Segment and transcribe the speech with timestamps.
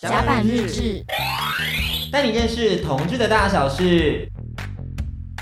[0.00, 1.04] 甲板日志，
[2.12, 4.30] 带你认识同志的大小事。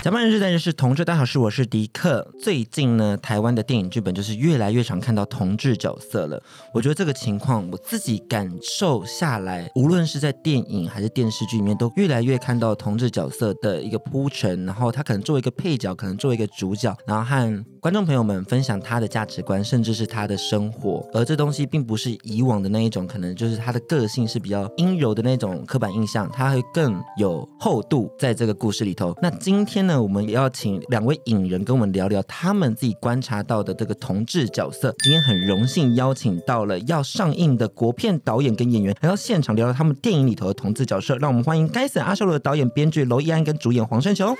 [0.01, 1.37] 甲板日志，带你认识同志大小事。
[1.37, 2.27] 我是迪克。
[2.41, 6.41] 最近呢，台湾的电影剧本就是越来越常看到同志角色了。
[6.73, 14.65] 我觉得这个情况，我自己感受下来，无论是在电影还是电视剧里面，都越来越看到同志角色的一个铺陈。
[14.65, 21.09] 然后他可能作为一个配角，可能作为一个主角，然后和观众朋友们分享他的价值观，甚至是他的生活。
[21.13, 29.15] 而这东西并不是以往的那一种，可能就是他的个性是比较阴柔的那种刻板印象，他会更有厚度在这个故事里头。
[29.21, 34.93] 那今天呢，我们也要请两位影人跟我们聊聊他们自己观察到的这个同志角色。
[35.01, 41.15] 今天很荣幸邀请到了要上映的国片导演跟演员来到现场聊聊他们电影里头的同志角色。
[41.19, 44.35] 让我们欢迎《该死阿修罗》的导演、编剧娄艺安跟主演黄圣雄。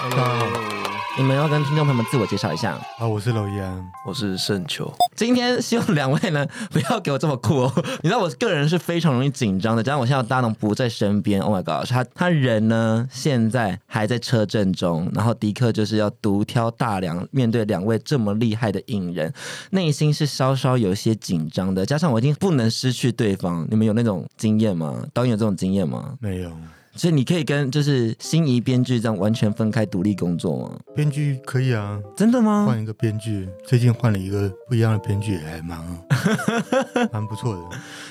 [0.00, 0.48] Hello.
[1.16, 2.78] 你们要跟听众朋友们自我介绍一下。
[2.96, 4.92] 啊，我是娄一安，我是盛球。
[5.14, 7.72] 今天希望两位呢不要给我这么酷哦。
[8.02, 11.40] 你知道我个人是非常容易紧张的，加上我现在大龙不在身边。
[11.40, 19.32] Oh my god，他他人呢现在还在车震中，然后迪克就是要独挑大梁，面对两位这么厉害的影人，
[19.70, 21.86] 内心是稍稍有些紧张的。
[21.86, 25.04] 加上我已经不能失去对方，你们有那种经验吗？
[25.12, 26.16] 导演有这种经验吗？
[26.20, 26.50] 没有。
[26.98, 30.76] 所以你可以跟就是心仪编剧这样完全分开独立工作吗？
[30.96, 32.64] 编剧可以啊，真的吗？
[32.66, 35.78] 换一个编剧，最近换了一个不一样的编剧，还蛮
[37.12, 37.60] 蛮不错的。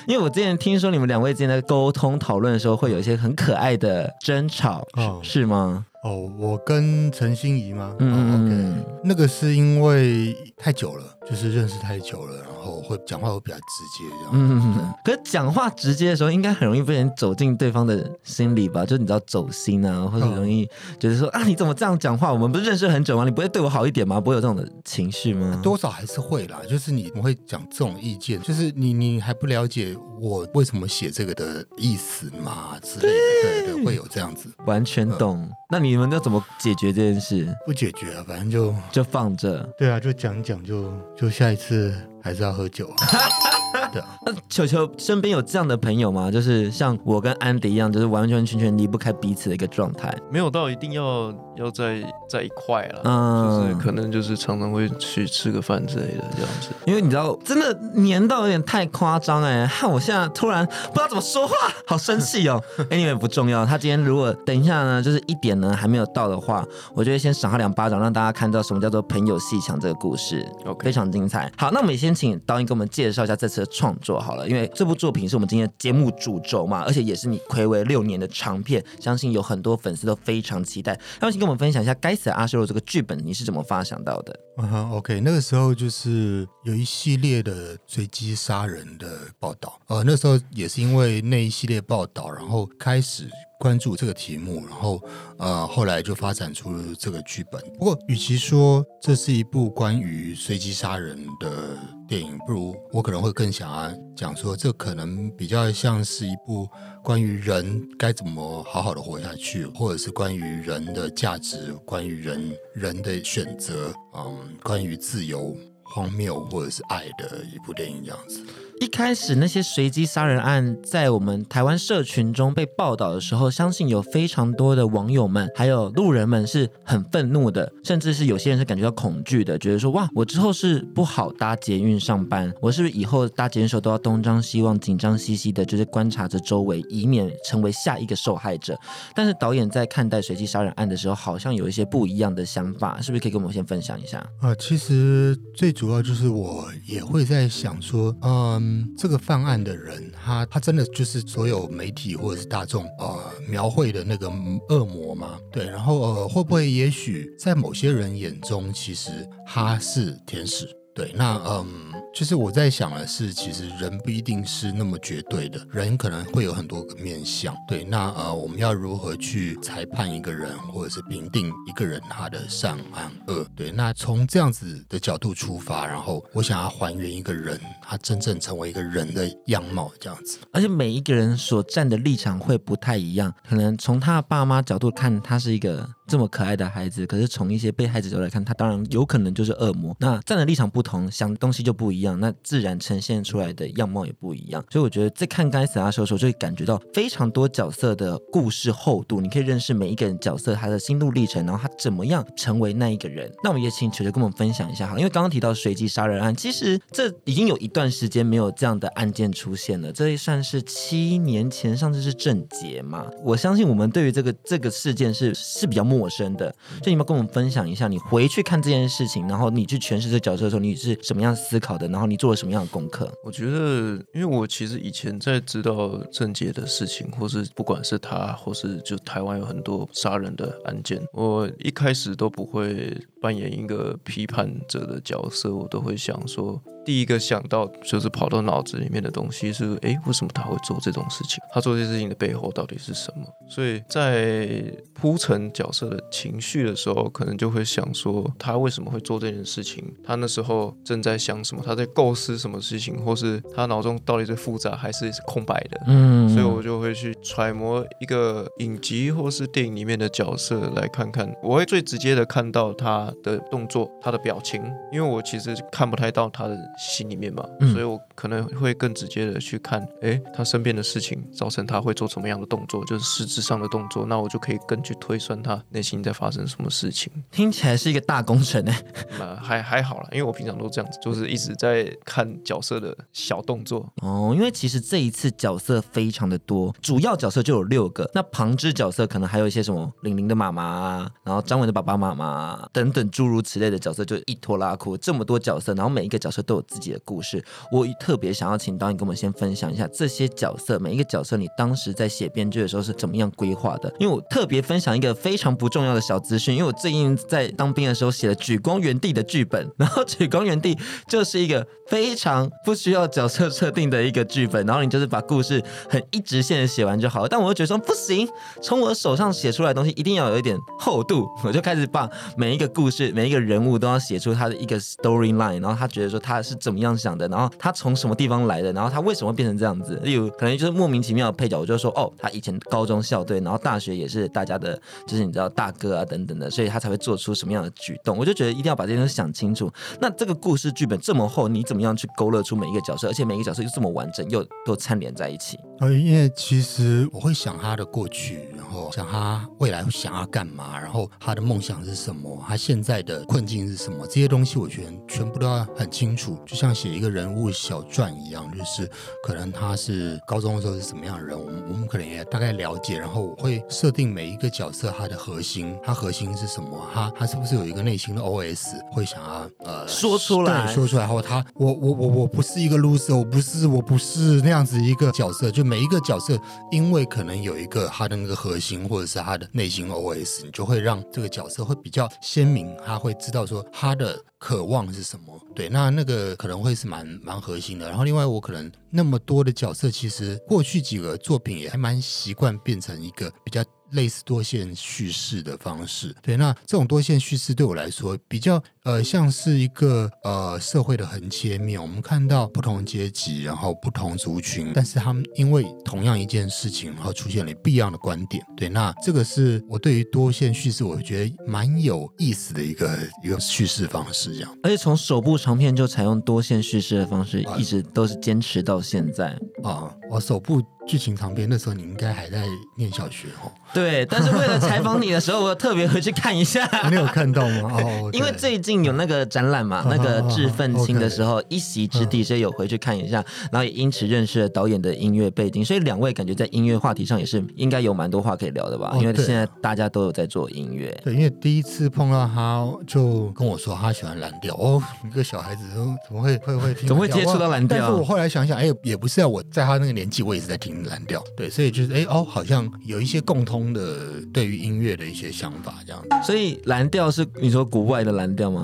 [0.06, 5.84] 因为我之前听说你们两位之间的沟通讨论的时候，会有一些很可爱的争吵，哦、是吗？
[6.08, 7.94] 哦，我跟陈心怡吗？
[7.98, 13.62] 嗯嗯，OK，那个是因为太久了，就是认识太久了，然后会讲话会比较直
[13.98, 14.30] 接这样。
[14.32, 14.94] 嗯嗯。
[15.04, 18.86] 可是讲话直接的时候，应该很容易被人走进对方的心里吧？
[18.86, 20.64] 就你知道走心啊，或者容易
[20.98, 22.32] 觉得说、哦、啊，你怎么这样讲话？
[22.32, 23.24] 我们不是认识很久吗？
[23.26, 24.18] 你不会对我好一点吗？
[24.18, 25.60] 不会有这种的情绪吗？
[25.62, 33.12] 多少还是会啦，就是你会讲这种意见，就是你你还不了解我为什么写这个的意思吗之类的，
[33.42, 34.48] 对对，对，会有这样子。
[34.64, 35.38] 完全懂。
[35.38, 37.54] 嗯、那你们要怎么解决这件事？
[37.66, 39.62] 不解决啊，反正就就放着。
[39.76, 43.06] 对啊，就讲讲，就就下一次还是要喝酒啊。
[43.92, 46.30] 对啊，那球球身边有这样的朋友吗？
[46.30, 50.14] 就是像我跟安迪一样，就是完完全全离不开彼此的一个状态。
[50.30, 56.70] 没有到一定要要在在一块了，嗯，就是可能就是常常会去吃个饭之类的这样子。
[56.86, 61.54] 因为你知道，真的黏到有点太夸张哎，害我现在突然不知道怎么说话，
[61.86, 62.62] 好生气哦。
[62.90, 71.50] Anyway 不重要，他今天如果等一下呢，就是一点呢还没有到的话，我就会先赏他两巴掌，让大家看到什么叫做朋友鬩墙这个故事，OK，非常精彩。
[71.56, 80.98] 好，那我们也先请导演给我们介绍一下这次的创作好了，因为这部作品是我们今天节目主轴嘛，而且也是你暌违六年的长片，相信有很多粉丝都非常期待。
[81.20, 84.36] 要请跟我们分享一下《该死的阿修罗》这个剧本，你是怎么发想到的？
[84.60, 93.28] 嗯哼，OK，那个时候就是有一系列的随机杀人的报道，呃，那时候也是因为那一系列报道，然后开始。
[93.60, 95.02] 关注这个题目，然后
[95.36, 97.60] 呃，后来就发展出了这个剧本。
[97.76, 101.76] 不过，与其说这是一部关于随机杀人的
[102.06, 106.68] 电影，不如我可能会更想要讲说，这可能比较像是一部
[107.08, 118.42] 关于人该怎么好好的活下去，或者是关于人的价值，关于人人的选择，嗯，关于自由、荒谬或者是爱的一部电影这样子。
[118.80, 138.78] 一开始那些随机杀人案在我们台湾社群中被报道的时候，相信有非常多的网友们还有路人们是很愤怒的，甚至是有些人是感觉到恐惧的，觉得说哇，我之后是不好搭捷运上班，我是不是以后搭捷运时候都要东张西望、紧张兮兮的，就是观察着周围，以免成为下一个受害者。
[139.14, 144.18] 但是导演在看待随机杀人案的时候，好像有一些不一样的想法，是不是可以跟我们先分享一下？
[144.40, 148.67] 啊，其实最主要就是我也会在想说，嗯。
[148.68, 153.18] 嗯，这个犯案的人，他他真的就是所有媒体或者是大众呃
[153.48, 154.28] 描绘的那个
[154.68, 155.38] 恶魔吗？
[155.50, 159.10] 对，然后呃会不会也许在某些人眼中，其实
[159.46, 160.68] 他是天使？
[160.98, 161.86] 对，那嗯。
[162.10, 167.54] 就是我在想的是，其实人不一定是那么绝对的，人可能会有很多个面向。
[167.68, 173.46] 对，那呃，我们要如何去裁判一个人，或者是评定一个人他的善和恶？
[173.54, 180.38] 对，那从这样子的角度出发，然后我想要还原一个人，他真正成为一个人的样貌，这样子。
[180.52, 185.88] 而且每一个人所站的立场会不太一样，可能从他的爸妈角度看，他是一个。
[186.08, 189.94] 这么可爱的孩子，可是从一些被害者角度来看，他当然有可能就是恶魔。
[190.00, 194.64] 那站的立场不同，想东西就不一样，那自然呈现出来的样貌也不一样。
[194.70, 203.30] 所以我觉得在看该死阿修的时候，就会感觉到非常多角色的故事厚度，你可以认识每一个人角色他的心路历程，然后他怎么样成为那一个人。
[203.44, 213.06] 那我们也请球球跟我们分享一下哈，因为刚刚提到随机杀人案，其实这已经有一段时间没有这样的案件出现了，这也算是七年前上次是郑捷嘛。
[213.22, 221.88] 我相信我们对于这个这个事件是是比较陌陌生的，就你们跟我们分享一下，你回去看这件事情，然后你去诠释这角色的时候，你是什么样思考的？
[221.88, 223.12] 然后你做了什么样的功课？
[223.24, 236.62] 我觉得，因为我其实以前在知道郑捷的事情，或是不管是他，或是就台湾有很多杀人的案件，我一开始都不会扮演一个批判者的角色，我都会想说。
[236.88, 241.38] 第一个想到就是跑到脑子里面的东西是，哎，为什么他会做这种事情？
[241.52, 243.26] 他做这些事情的背后到底是什么？
[243.46, 244.48] 所以在
[244.94, 249.84] 铺陈角色的情绪的时候，可能就会想说，他为什么会做这件事情？
[250.02, 251.62] 他那时候正在想什么？
[251.62, 253.04] 他在构思什么事情？
[253.04, 255.82] 或是他脑中到底是复杂还是空白的？
[255.88, 266.56] 嗯，所以我就会去揣摩一个影集或是电影里面的角色来看看，我会最直接的看到他的动作、他的表情，因为我其实看不太到他的。
[266.78, 277.12] 心里面嘛，所以我可能会更直接的去看，哎，他身边的事情造成他会做什么样的动作，就是实质上的动作，那我就可以更去推算他内心在发生什么事情。
[277.32, 278.82] 听起来是一个大工程哎，
[279.18, 284.32] 那还还好啦，因为我平常都这样子，就是一直在看角色的小动作哦。
[284.36, 296.64] 因为其实这一次角色非常的多，主要角色就有六个，那旁支角色可能还有一些什么玲玲的妈妈啊，然后张伟的爸爸妈妈等等诸如此类的角色，就一拖拉库这么多角色，然后每一个角色都有。
[296.68, 297.42] 自己的故事，
[297.72, 303.92] 我特别想要请导演跟我们先分享一下这些角色，每一个角色你当时在写编剧的时候是怎么样规划的？
[303.98, 310.74] 因为我特别分享一个非常不重要的小资讯，因为我最近在当兵的时候写了《举光原地》的剧本， 然后《举光原地》
[311.08, 317.28] 就是一个非常不需要角色设定的一个剧本，然后你就是把故事很一直线的写完就好了。
[317.28, 318.28] 但我又觉得说不行，
[318.62, 326.57] 从我手上写出来的东西一定要有一点厚度，我就开始把每一个故事、每一个人物都要写出他的一个 storyline，然后他觉得说他是。
[326.58, 327.26] 怎么样想的？
[327.28, 328.72] 然后他从什么地方来的？
[328.72, 329.98] 然后他为什么变成这样子？
[330.02, 338.16] 例如可能就是莫名其妙的配角，我就说哦，他以前高中校队，然后大学也是大家的，就是你知道大哥啊等等的，所以他才会做出什么样的举动。
[338.16, 339.70] 我就觉得一定要把这些东西想清楚。
[340.00, 343.08] 那这个故事剧本这么厚，你怎么样去勾勒出每一个角色？
[343.08, 345.58] 而且每一个角色又这么完整，又都串联在一起？
[345.80, 356.37] 呃，因为其实我会想他的过去，然后想他未来想要干嘛，然后他的梦想是什么，他现在的困境是什么，这些东西我觉得全部都要很清楚。
[356.46, 358.88] 就像写一个人物小传一样，就是
[359.22, 376.38] 可能他是高中的时候是什么样的人，我们我们可能也大概了解，然后我会设定每一个角色他的核心，他核心是什么，他他是不是有一个内心的 OS 会想要呃说出来，说出来后他我我我我不是一个 loser，我不是我不是那样子一个角色，就每一个角色
[376.70, 384.18] 因为可能有一个他的那个核心或者是他的内心 OS，你就会让这个角色会比较鲜明，他会知道说他的。
[384.38, 385.40] 渴望是什么？
[385.54, 387.88] 对，那那个可能会是蛮蛮核心的。
[387.88, 393.64] 然后另外，我可能那么多的角色，其实过去几个作品也还蛮习惯变成一个比较。
[393.92, 414.56] 类似多线叙事的方式，对，那这种多线叙事对我来说比较呃像是一个呃社会的横切面，我们看到不同阶级，然后不同族群，但是他们因为同样一件事情，然后出现了不一样的观点，对，那这个是我对于多线叙事我觉得蛮有意思的一个一个叙事方式，这样。
[414.62, 420.62] 而且从首部长片就采用多线叙事的方式，一直都是坚持到现在啊，我首部。
[420.88, 422.46] 剧情长片，那时候你应该还在
[422.78, 423.52] 念小学哦。
[423.74, 426.66] 对，但是为了采访你的时候，我特别回去看一下。
[426.88, 427.76] 你有看到吗？
[427.78, 435.64] 哦， 因为最近有那个展览嘛，那个致愤青的时候，一席之地，所以有回去看一下，然后也因此认识了导演的音乐背景。
[435.64, 438.96] 所以两位感觉在音乐话题上也是应该有蛮多话可以聊的吧？
[439.00, 440.96] 因为现在大家都有在做音乐。
[441.04, 444.54] 对，因为第一次碰到他，就跟我说他喜欢蓝调。
[444.56, 445.64] 哦，一个小孩子
[446.06, 446.88] 怎么会会会听？
[446.88, 447.78] 怎么会接触到蓝调？
[447.78, 451.22] 但是我后来想想，哎，也不是啊，我在他那个年纪，我也是在听蓝调。
[451.36, 453.88] 对，所以就是哎哦，好像有一些共通的。
[454.32, 456.08] 对于音乐的一些想法，这样子。
[456.24, 458.57] 所以蓝调是你说国外的蓝调吗？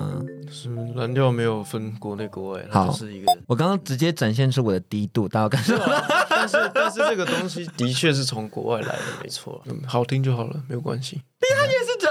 [0.51, 3.39] 是蓝调没有分国内国外，好，是一个。
[3.47, 5.77] 我刚刚直接展现出我的低度，大家感受。
[6.29, 9.61] 但是但是这个东西的确是从国外来的，没错。
[9.67, 11.23] 嗯，好听就好了，没有关系。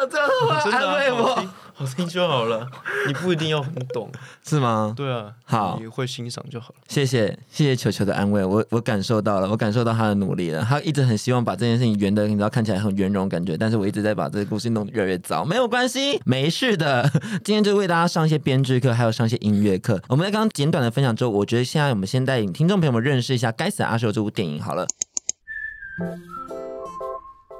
[0.71, 2.67] 安慰我好听，好听就好了。
[3.07, 4.11] 你不一定要很懂，
[4.45, 4.93] 是吗？
[4.95, 6.75] 对啊，好你会欣赏就好了。
[6.87, 10.63] 谢谢谢谢球球的安慰，我我感受到了，我感受到他的努力了。
[10.63, 15.43] 他一直很希望把这件事情圆的，你知道看起来很圆融感觉，但是我一直在把这个故事弄得越来越糟。
[15.43, 17.09] 没有关系，没事的。
[17.43, 20.01] 今天就为大家上一些编剧课，还有上一些音乐课。
[20.07, 24.85] 我们在刚刚简短的分享之后，我觉得现在我们先带领听众朋友们认识一下《该死的阿修》这部电影好了。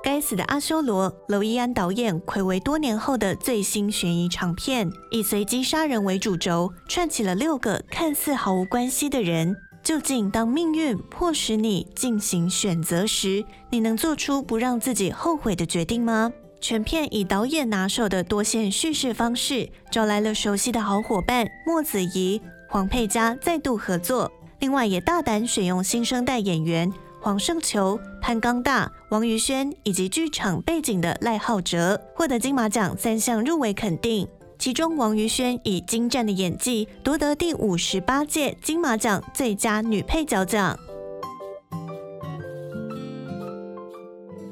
[0.04, 9.56] 该死的阿修罗，娄艺安导演睽违多年后的最新悬疑长片，以随机杀人为主轴，串起了六个看似毫无关系的人。
[9.82, 16.34] 究竟当命运迫使你进行选择时，你能做出不让自己后悔的决定吗？
[16.60, 24.30] 全片以导演拿手的多线叙事方式，找来了熟悉的好伙伴莫子仪、黄佩嘉再度合作，
[24.60, 26.92] 另外也大胆选用新生代演员。
[27.22, 34.26] 黄圣球、潘刚大、王宇轩以及剧场背景的赖浩哲获得金马奖三项入围肯定，
[34.58, 40.80] 其中王宇轩以精湛的演技夺得第五十八届金马奖最佳女配角奖。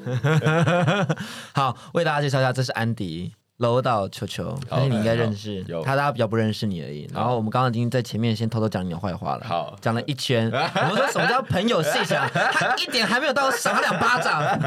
[1.56, 3.32] 好，为大家介绍一下，这是安迪。
[3.62, 7.08] 楼导球球，但是你应该认识，他大家比较不认识你而已。
[7.14, 10.52] 然后我们刚刚已经在前面先偷偷讲你的坏话了，好，讲了一圈。
[10.52, 14.60] 我们说什么叫朋友细想，他一点还没有到赏他两巴掌。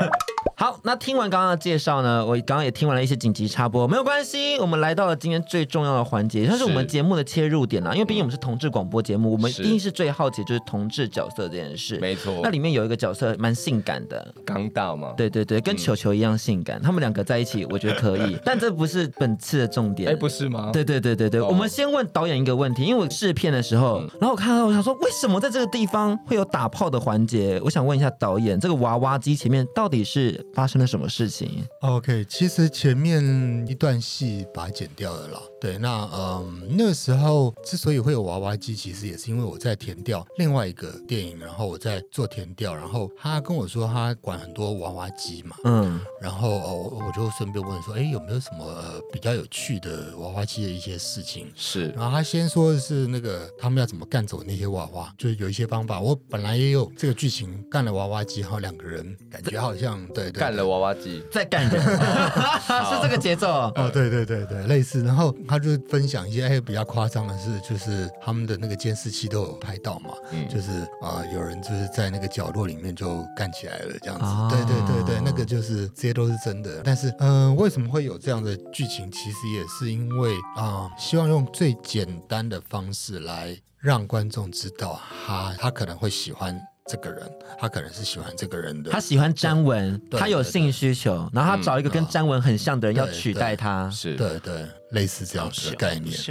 [0.56, 7.92] 好，那听完刚刚的介绍呢，我刚刚也听完了一些紧急插播，没有关系，我们来到了今天最重要的环节，它是我们节目的切入点啦。
[7.92, 11.98] 因为毕竟我们是同志广播节目，我们一定是最好奇就是同志角色这件事。
[11.98, 15.12] 没错，那里面有一个角色蛮性感的，刚到吗？
[15.16, 20.10] 对对对，跟球球一样性感，他们两个在一起，我觉得可以，但这不是本次的重点。
[20.10, 20.70] 哎，不是吗？
[20.72, 27.60] 对对对对对，我们先问导演一个问题，因为我试片的时候，然后我看到我想说，为什么在这个地方会有打炮的环节？
[27.64, 31.24] 我想问一下导演，这个娃娃机前面到底是发生了什么事？
[31.24, 35.38] 事情 OK，其实前面一段戏把它剪掉了啦。
[35.64, 51.50] 对，那嗯，那个时候之所以会有娃娃机，其实也是因为我在填调另外一个电影，然后我在做填调，然后他跟我说他管很多娃娃机嘛，嗯，然后哦，我就顺便问说，哎，有没有什么、呃、比较有趣的娃娃机的一些事情？
[51.56, 55.98] 是，然后他先说的是那个他们要怎么干走那些娃娃，就是有一些方法。
[55.98, 61.80] 我本来也有这个剧情，干了娃娃机，然后两个人感觉好像对，对对，干了娃娃机再干人，
[62.60, 65.34] 是这个节奏哦，对对对对，类似，然后。
[65.54, 74.24] 他就分享一些，哎，比较夸张的事，就是他们的那个监视器都有拍到嘛，嗯、就是啊、呃，有人就是在那个角落里面就干起来了，这样子。
[74.24, 76.82] 哦、对对对对，那个就是这些都是真的。
[76.84, 79.08] 但是，嗯、呃，为什么会有这样的剧情？
[79.12, 86.60] 其实也是因为啊、呃，希望用最简单的方式来让观众知道，他他可能会喜欢。
[86.86, 87.22] 这个人，
[87.58, 96.16] 他可能是喜欢这个人的，他喜欢詹文，他有性需求，然后他找一个跟詹文很像的人要取代他，是对对，类似这样的概念。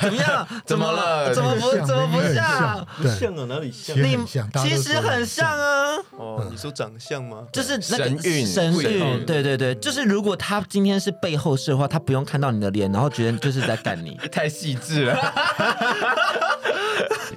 [0.00, 0.46] 怎么样？
[0.66, 1.34] 怎么了？
[1.34, 1.70] 怎么不？
[1.86, 2.86] 怎么不像？
[3.00, 3.96] 不像啊，哪里像？
[3.96, 4.18] 你
[4.62, 5.96] 其实很像啊。
[6.16, 7.44] 哦，你说长相吗？
[7.52, 9.24] 就是神韵，神韵。
[9.24, 15.16] 对对对，就是如果他今天是背后事的话，他不用看到你的脸，然后觉得就是在干你， 太细致了。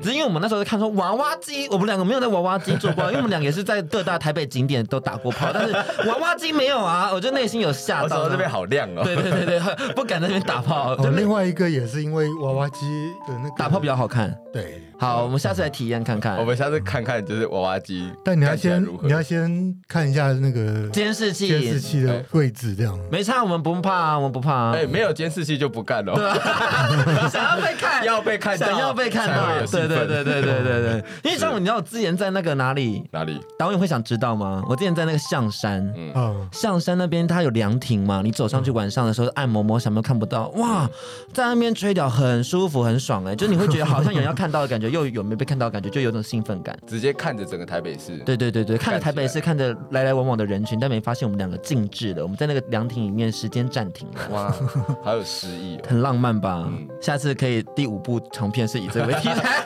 [0.02, 5.74] 只是因为我们那时候在看说娃娃机，我们两个没有在娃娃机做过，因为我们两个也是在各大台北景点都打过炮，但是
[6.10, 8.28] 娃娃机没有啊，我就内心有吓到。
[8.30, 9.04] 这边好亮哦。
[9.04, 9.60] 对对对对，
[9.94, 10.96] 不敢在那边打炮。
[10.96, 14.34] 哦，另外一个也是因为娃娃机的那个打炮比较好看。
[14.54, 16.38] 对，好，我们下次来体验看看。
[16.38, 22.98] 我们下次看看就是娃娃机，但你要先你要先看一下那个监视器，监视器的位置这样。
[23.12, 24.72] 没差，我们不怕，我们不怕。
[24.72, 26.14] 哎，没有监视器就不干了。
[27.30, 29.44] 想要被看，要被看，想要被看到。
[29.66, 34.64] 对对对对对对对， 因为像你知道我之前在那个哪里哪里，导演会想知道吗？
[34.70, 40.90] 我之前在那个象山，嗯，象山那边它有凉亭嘛，你走上去晚上的时候按摩摩，想没有看不到，哇，
[41.32, 46.78] 在那边吹掉很舒服很爽哎，就你会觉得好像有人要看到的感觉，又有没有被看到的感觉，就有种兴奋感。
[46.86, 54.54] 直接看着整个台北市，对对对对，看着台北市，看着来来往往的人群，但没发现我们两个静置了，我们在那个凉亭里面时间暂停了，哇，
[55.02, 56.70] 好有诗意，很浪漫吧？
[57.02, 59.64] 下次可以第五部长片是以这为题材。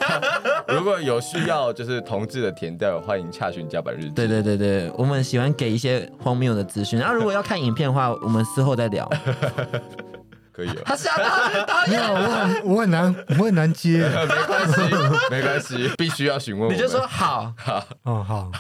[0.68, 4.10] 如果有需要，就是同志的甜调，欢迎洽询甲板日志。
[4.10, 7.00] 对对对对，我们喜欢给一些荒谬的资讯。
[7.00, 9.10] 然后如果要看影片的话，我们事后再聊。
[10.58, 10.70] 可以。
[10.84, 14.00] 他吓到，没有，我很我很难，我很难接。
[14.10, 14.82] 没关系，
[15.30, 16.74] 没关系，必须要询问。
[16.74, 18.52] 你就说好，好，哦好。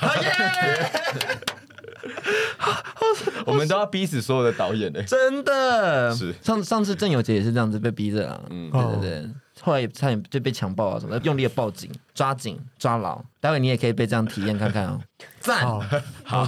[3.45, 5.01] 我们都要逼死所有的导演呢。
[5.03, 6.13] 真的。
[6.15, 6.31] 是。
[6.43, 8.39] 上上次郑有杰也是这样子被逼着啊。
[8.51, 9.29] 嗯，对对对。
[9.61, 13.19] 后来差点就被强暴啊什么的，用力的报警，抓紧抓牢。
[13.39, 15.01] 待会你也可以被这样体验看看哦。
[15.39, 15.65] 赞，
[16.23, 16.47] 好。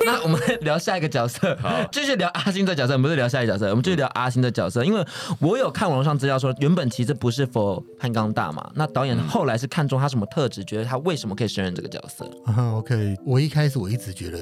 [0.06, 1.56] 那我们聊下一个角色，
[1.92, 4.84] 继续聊阿星的角色，不是聊下一个角色，我们继续聊阿星的角色。
[4.84, 5.04] 因为
[5.40, 12.28] 我有看网络上资料说，原本其实不是 for 潘刚大嘛，那导演后来是看中他什么特质，觉得他为什么可以胜任这个角色。
[12.46, 13.16] 嗯，OK。
[13.26, 14.38] 我一开始我一直觉得。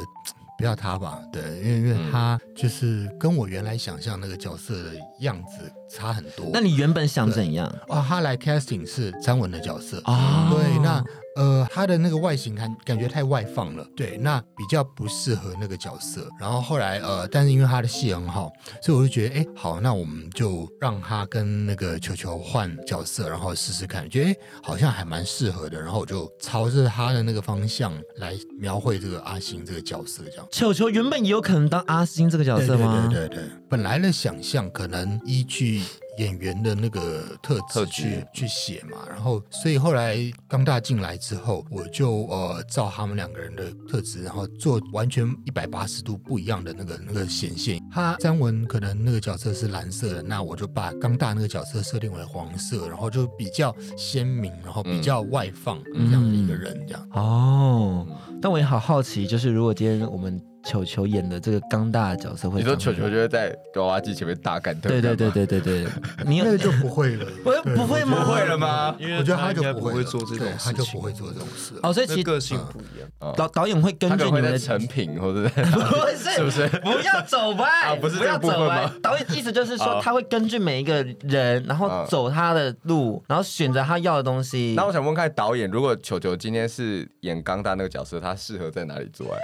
[0.57, 6.51] 不要他吧，对，因为因为他就是跟我原来想象那个角色的样子差很多。
[6.53, 7.67] 那你原本想怎样？
[7.89, 11.05] 哦，他来 casting 是詹文的角色啊，对，那。
[11.37, 16.27] 呃，他的那个外形感感觉太外放了，对，那比较不适合那个角色。
[16.41, 18.51] 然后后来呃，但是因为他的戏很好，
[18.83, 25.81] 所以我就觉得，哎，好，那我们就让他跟那个球球换角色，然后试试看，觉得哎，好像还蛮适合的。
[25.81, 30.47] 然后我就朝着他的那个方向来描绘这个阿星这个角色，这样。
[30.51, 33.07] 球球原本也有可能当阿星这个角色吗？
[33.09, 35.83] 对对对对，本来的想象可能依据。
[36.19, 47.81] 演员的那个特质去去写嘛，然后所以后来刚大进来之后，我就呃照他们两个人的特质，然后做完全一百八十度不一样的那个那个显现。
[47.91, 57.09] 他张文可能那个角色是蓝色的，那我就把刚大那个角色设定为黄色，然后就比较鲜明，然后比较外放这样的一个人这样。
[57.15, 58.07] 嗯、哦，
[58.43, 60.41] 但我也好好奇，就是如果今天我们。
[60.65, 65.87] 球球演的这个刚大的角色会，你说球球就会在娃娃机前面大干特，对对对对对对，
[66.27, 68.25] 你那个就不会了，不不会吗？
[68.25, 68.95] 不会了吗？
[68.99, 71.75] 因为我觉得他就不会做这种事情，他就不会做这种事。
[71.83, 73.35] 哦，所以其实个性不一样。
[73.37, 75.49] 导导演会根据你们的成品，或者
[76.17, 76.69] 是不是？
[76.81, 78.91] 不要走歪，不是不要走歪。
[79.03, 84.75] 导演意思就是说，他会根据每一个人，然后走他的路，然后选择他要的东西。
[84.77, 89.41] 那我想问看导演，如果球球今天是演刚大那个角色，他适合在哪里做爱？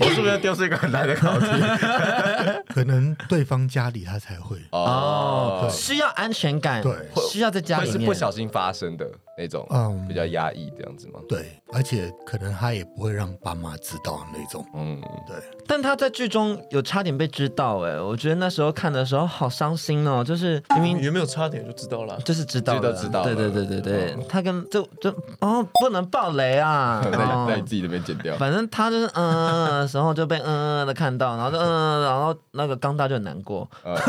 [0.00, 1.46] 我是不是丢失一个很难的考题？
[2.72, 4.56] 可能对方家里他才会。
[4.70, 6.92] 哦，需要安全感，对，
[7.30, 9.06] 需要在家里面，是不小心发生的
[9.42, 11.18] 那种，嗯，比较压抑这样子吗？
[11.28, 15.36] 对，而且可能他也不会让爸妈知道那种，嗯，对。
[15.66, 27.02] 但他在剧中有差点被知道，哎，我觉得那时候看的时候好伤心哦，就是明明有没有差点就知道了，就是知道了，知道，对对对对对，他跟就就哦，不能爆雷啊，
[27.48, 29.82] 在你自己那边剪掉，反正他就是嗯。
[29.82, 34.00] 的 时候就被嗯嗯的看到，然后就嗯，然后那个刚大就很难过， 然后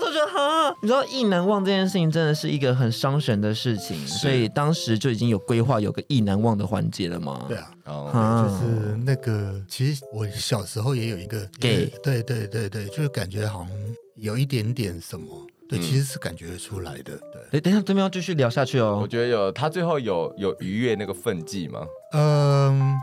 [0.00, 7.44] 就觉得哈，你知道意难忘这件事情真的是一个很伤神的事情，所以当时就已经有规划有个意难忘的环节了嘛。
[7.48, 13.70] 对啊，哦，就是那个，其实我小时候也有一个给，对对对对，就是感觉好像
[14.16, 17.18] 有一点点什么，对，其实是感觉出来的。
[17.50, 18.98] 对，等一下这边要继续聊下去哦。
[19.00, 21.86] 我觉得有他最后有有逾越那个分际吗？
[22.12, 22.96] 嗯。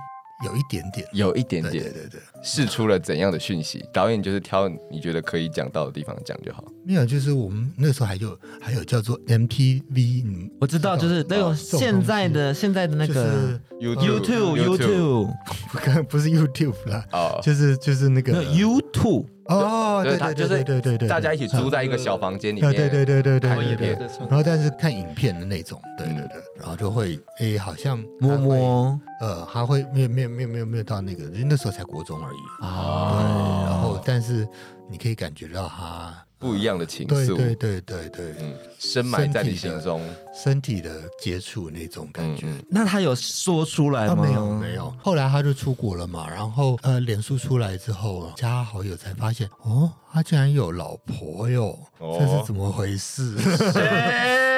[0.43, 3.83] 有一点点，有一点点，对对对，试出了怎样的讯息？
[3.93, 6.63] 导演就是挑你觉得可以讲到的地方讲就好。
[6.85, 15.33] 没有，就是我们那时候还有还有叫做 MTV，嗯，我知道，就是那种现在的现在的那个 YouTube YouTube，
[15.71, 19.25] 不不是 YouTube 啦，哦，就是就是那个 YouTube。
[19.45, 34.47] 哦，对对对对对对，大家一起租在一个小房间里面，对对对对对对对，然后但是看影片的那种，对对对，然后就会诶，好像摸摸，呃，还会没有没有没有没有没有到那个，因为那时候才国中而已啊，对，然后但是
[34.89, 36.13] 你可以感觉到他。
[36.39, 40.01] 不一样的情愫，对对对对对，嗯，深埋在你心中，
[40.33, 42.47] 身体的接触那种感觉。
[42.69, 44.23] 那他有说出来吗？
[44.23, 44.93] 没有没有。
[45.01, 53.37] 后来他就出国了嘛，然后呃，脸书出来之后，加好友才发现，哦，他竟然有老婆哟，这是怎么回事？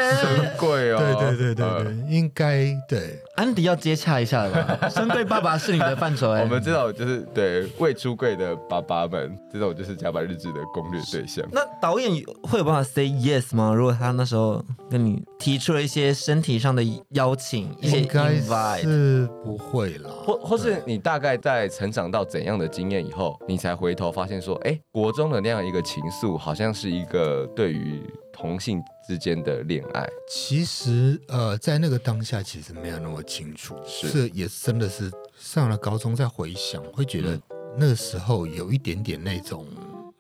[0.06, 3.20] 深柜哦，对对对对对，应该对。
[3.36, 4.88] 安迪要接洽一下了吧？
[4.88, 6.44] 深柜爸爸是你的范畴哎。
[6.44, 11.44] 我们这种就是对未出柜的爸爸们，这种就是甲板日志的攻略对象。
[11.52, 12.12] 那导演
[12.44, 13.74] 会有办法 say yes 吗？
[13.74, 20.10] 如果他那时候跟你提出了一些身体上的邀请，一些 invite，是不会啦。
[20.26, 28.02] 或或是你大概在成长到怎样的经验以后，你才回头发现说，哎，国中的那样一个情愫，好像是一个对于。
[28.38, 37.40] 同性之间的恋爱，其实呃，在那个当下其实没有那么清楚，是，是也真的是上了高中再回想，会觉得
[37.78, 39.66] 那个时候有一点点那种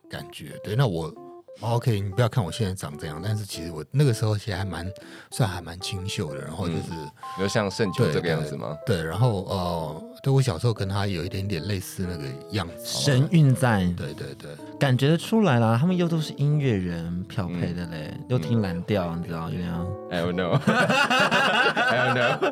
[0.09, 0.57] 感觉。
[0.63, 1.13] 对，那我。
[1.61, 4.91] OK，你不要看我现在长这样，但是其实我那个时候其实还蛮
[5.31, 6.89] 算还蛮清秀的，然后就是，
[7.39, 8.77] 就像圣球这个样子吗？
[8.85, 19.49] 对，然后呃，对我小时候跟他有一点点类似那个样子，神韵在，对对对，感觉得出来啦，他们又都是音乐人漂配的嘞，嗯、又听蓝调，你知道？
[19.49, 19.73] 有没有
[20.11, 22.51] ？I don't know，I don't know。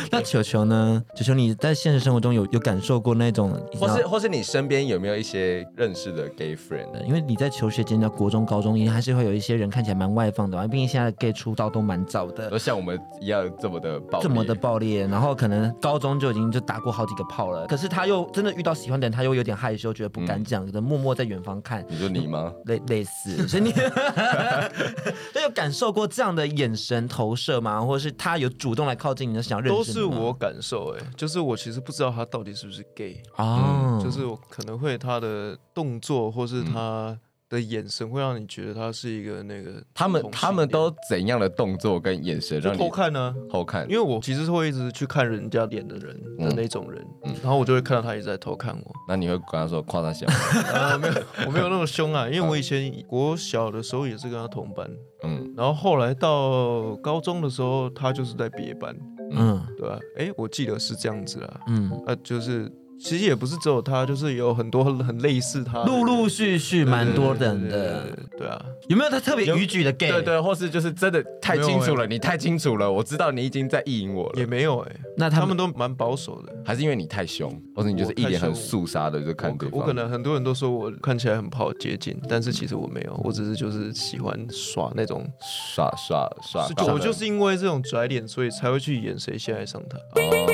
[0.10, 1.02] 那球球呢？
[1.14, 6.88] 球球，你在现实生活中有有感受过那种，或是或是你身边有没有一些认识的 gay friend？
[7.06, 21.84] 因为你在求学阶段，国中、高中，应该还是会有一些人看起来蛮外放的，毕竟现在 gay 出道都蛮早的，都像我们一样这么的爆，这么的暴烈，然后可能高中就已经就打过好几个炮了，可是他又真的遇到喜欢的人，他又有点害羞，觉得不敢讲，就、嗯、默默在远方看。
[21.88, 22.52] 你说你吗？
[22.66, 23.72] 类类似， 所以你
[25.34, 27.80] 都有感受过这样的眼神投射吗？
[27.80, 29.78] 或者是他有主动来靠近你的，想认识？
[29.78, 37.08] 都是我感受、欸，哎，就是我其实不知道他到底是不是 gay 哦、嗯，就是我可能会他的动作，或是他。
[37.10, 37.18] 嗯
[37.50, 43.34] 的眼神会让你觉得他是一个那个他们他们都怎样的动作跟眼神让你偷看呢？
[43.50, 48.92] 偷看，因为我其实是会一直去看人家脸的人的那种人，嗯，然后我就会看到他一直在偷看我。
[49.08, 50.24] 那你会跟他说夸他小？
[50.72, 54.88] 啊，没有，我没有那么凶啊，因为我以前我小的时候也是跟他同班，
[55.24, 58.96] 嗯，然后后来到高中的时候，他就是在别班，
[59.32, 59.98] 嗯，对吧？
[60.16, 62.70] 哎，我记得是这样子啊，嗯，啊，就是。
[63.02, 68.62] 其实也不是只有他，就是有很多很类似他，陆陆续续蛮多人的，对啊。
[68.88, 70.10] 有没有他特别逾矩的 gay？
[70.10, 74.32] 对对，或是就是真的太清楚了，你太清楚了，我知道你已经在意淫我了。
[74.36, 79.78] 也没有哎，那他们都蛮保守的，还是因为你太凶，或者你就是一脸很肃杀的就看对方。
[79.80, 85.26] 我可能很多人都说我看起来很不好接近，但是其实我没有，我只是就是喜欢耍那种
[85.74, 86.66] 耍耍耍。
[86.92, 89.96] 我就是因为这种拽脸，所以才会去演谁先爱上他。
[90.20, 90.46] 哦，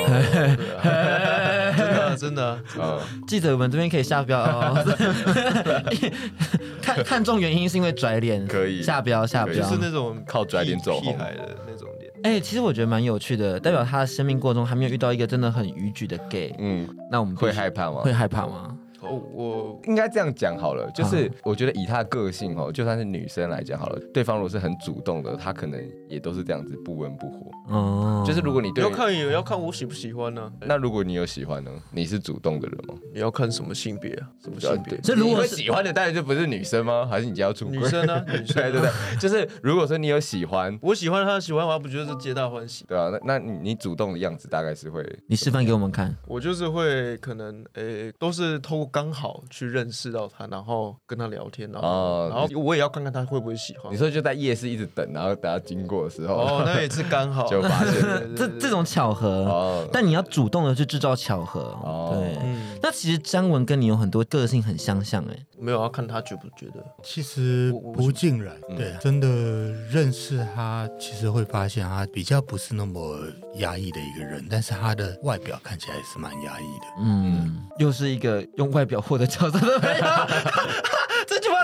[0.83, 2.36] 啊，真的真的。
[3.27, 4.85] 记者们这边可以下标哦，
[6.83, 12.13] 看看中原因是因为拽脸，可以下标下标，就是那种靠拽脸走红的那种脸。
[12.23, 16.55] 哎、欸，其实我觉得蛮有趣的，代表他的生命过程中还没有遇到一个真的很逾矩的 gay。
[16.59, 18.01] 嗯，那我们会害怕吗？
[18.03, 18.77] 会害怕吗？
[19.01, 27.51] 哦，我应该这样讲好了，就是我觉得以他的个性哦，就算是女生来讲好了，对方如果是很主动的，他可能也都是这样子不温不火。
[27.69, 30.53] 哦，就是如果你对要看也要看我喜不喜欢呢、啊。
[30.61, 31.71] 那如果你有喜欢呢？
[31.93, 32.95] 你是主动的人吗？
[33.15, 34.29] 你要看什么性别啊？
[34.43, 34.99] 什么性别？
[35.03, 37.07] 这如果喜欢的，当然就不是女生吗？
[37.07, 37.77] 还是你家要出轨？
[37.77, 38.25] 女生呢？
[38.27, 42.85] 女生、啊、对对对，就是如果说你有喜欢，我喜欢他喜欢我，不觉得是皆大欢喜？
[42.87, 45.05] 对啊，那那你你主动的样子大概是会？
[45.27, 46.15] 你示范给我们看。
[46.27, 49.67] 我就是会可能诶、欸，都是透过刚好去。
[49.67, 53.93] 认识到他，然后跟他聊天，然后、哦、然后我也要看看他会不会喜欢。
[53.93, 58.03] 你说就在夜市一直等，然后等他经过的时候，哦，那也是刚好 就发现
[58.35, 59.29] 这这种巧合。
[59.45, 61.61] 哦，但你要主动的去制造巧合。
[61.83, 62.37] 哦，对。
[62.43, 66.85] 嗯、那其实张文跟你有很多个性很相像，哎，没有要看他觉不觉得。
[67.03, 69.29] 其实不尽然，对，真的
[69.91, 73.19] 认识他，其实会发现他比较不是那么
[73.57, 76.87] 压抑的一个人，但是他的外表看起来也是蛮压抑的。
[77.01, 79.59] 嗯，又是一个用外表获得角色。
[79.59, 80.27] 这句话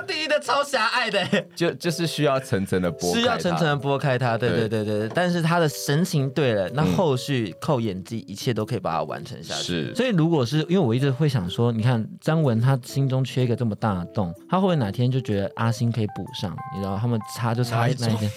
[0.06, 4.36] 第一的超狭隘的， 就就是需要层层的剥，需要层层的剥开它。
[4.36, 9.62] 对对对对，但是他的神情对了，那后续靠演技，一切都可以把它完成下去。
[9.62, 16.56] 是，所以如果是因为我一直会想说，你看张文他心中缺一个这么大的洞，他会不会哪天就觉得阿星可以补上？
[16.74, 18.30] 你知道他们差就差那一天，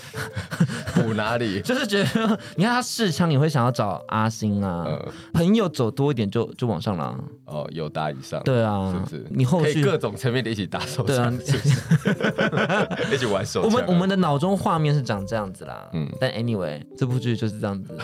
[0.95, 1.62] 补哪里？
[1.62, 4.86] 就是觉得你看他试枪，你会想要找阿星啊，
[5.34, 7.17] 朋友走多一点就就往上了。
[7.45, 9.25] 哦，有打以上，对啊，是不是？
[9.30, 11.70] 你后续各种层面的一起打手枪，对啊，是
[12.10, 12.58] 不
[13.10, 13.15] 是？
[13.15, 13.70] 一起玩手枪。
[13.70, 17.94] 我们我们的脑中画面是长这样子啦，嗯，但 anyway，这部剧就是这样子，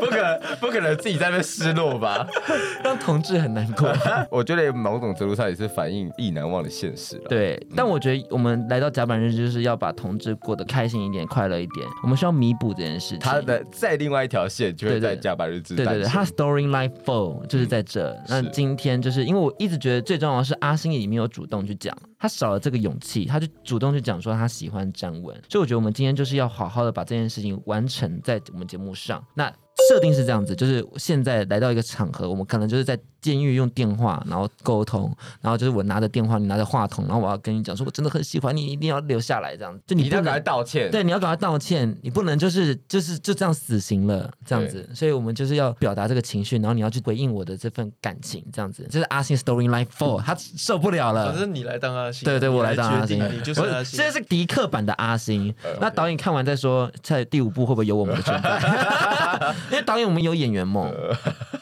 [0.00, 2.26] 不可能不可能自己在那边失落吧？
[2.84, 3.92] 让同志很难过。
[4.30, 7.24] 我觉得某种程度上也是反映意难忘的现实了。
[7.28, 11.86] 对，但我觉得我们来到甲板日志就是要把同志过得开心一点、快乐一点。
[12.02, 13.18] 我们需要弥补这件事情。
[13.20, 15.74] 他的在另外一条线就会在甲板日志。
[15.74, 18.14] 对对对，他 storyline four 就是在这。
[18.28, 29.24] 那今天就是因为我一直觉得最重要的是阿星也没有主动去讲，他少了这个勇气，他就主动去讲说他喜欢詹文，所以我觉得我们今天就是要好好的把这件事情完成在我们节目上。
[29.34, 29.52] 那
[29.88, 32.98] 设定是这样子，就是现在来到一个场合，我们可能就是在。
[33.24, 35.10] 监狱用电话，然后沟通，
[35.40, 39.74] 然后就是我拿着电话，你拿着话筒，然后我要跟你讲说，我真的很喜欢你，一定要留下来，这样。
[39.86, 44.86] 就你一定要赶快道歉，对，你要赶快道歉，你不能就是就是就这样死刑了，这样子。
[44.94, 48.86] 所以我们就是要表达这个情绪，然后你要去回应我的这份感情，这样子。
[48.90, 51.32] 就是阿星 storyline four，他受不了了。
[51.32, 53.98] 反正你来当阿星，对对，我来当阿星，你就是阿星。
[53.98, 55.54] 这是迪克版的阿星。
[55.80, 58.60] 那导演看完再说，在第五部会不会有我们的存在？
[59.70, 60.92] 因为导演我们有演员梦，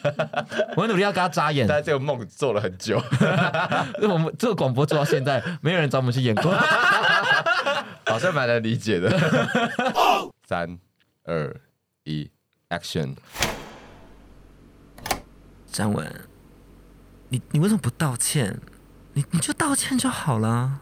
[0.75, 2.13] 我努力要给他眨眼，但这个梦。
[2.27, 3.01] 做了很久，
[4.01, 6.51] 因 为我们这个广播做到现在，没有人找我们去演过，
[8.07, 9.09] 好像蛮难理解的。
[10.47, 10.79] 三、
[11.23, 11.55] 二、
[12.05, 12.29] 一
[12.69, 13.15] ，Action！
[15.71, 16.09] 张文，
[17.29, 18.59] 你你为什么不道歉？
[19.13, 20.79] 你你就道歉就好了。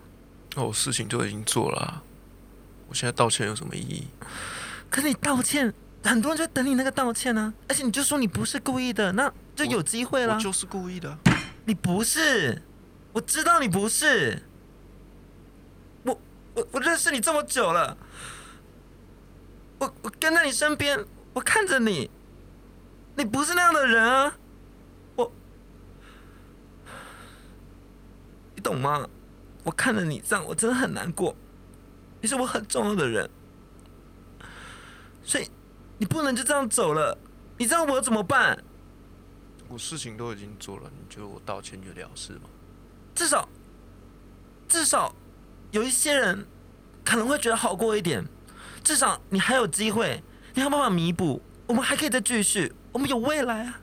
[0.55, 2.03] 那我事情都已经做了啊，
[2.87, 4.07] 我现在道歉有什么意义？
[4.89, 10.35] 可是你道歉，很多人就等你那个道歉呢、啊，而且你就说你不是故意的，那就有机会了。
[10.35, 11.17] 我就是故意的。
[11.65, 12.61] 你不是，
[13.13, 14.41] 我知道你不是。
[16.03, 16.19] 我
[16.55, 17.95] 我我认识你这么久了，
[19.77, 22.09] 我我跟在你身边，我看着你，
[23.15, 24.35] 你不是那样的人啊。
[25.15, 25.31] 我
[28.55, 29.07] 你懂吗？
[29.63, 31.35] 我看着你这样，我真的很难过。
[32.19, 33.29] 你是我很重要的人，
[35.23, 35.47] 所以
[36.01, 37.15] 你不能就这样走了。
[37.59, 38.57] 你知道我怎么办？
[39.69, 42.49] 我事情都已经做了，你觉得我道歉就了事吗？
[43.13, 43.47] 至少，
[44.67, 45.13] 至少
[45.69, 46.47] 有一些人
[47.05, 48.25] 可能会觉得好过一点。
[48.83, 50.23] 至少你还有机会，
[50.55, 51.39] 你还有办法弥补。
[51.67, 53.79] 我们还可以再继续，我们有未来啊！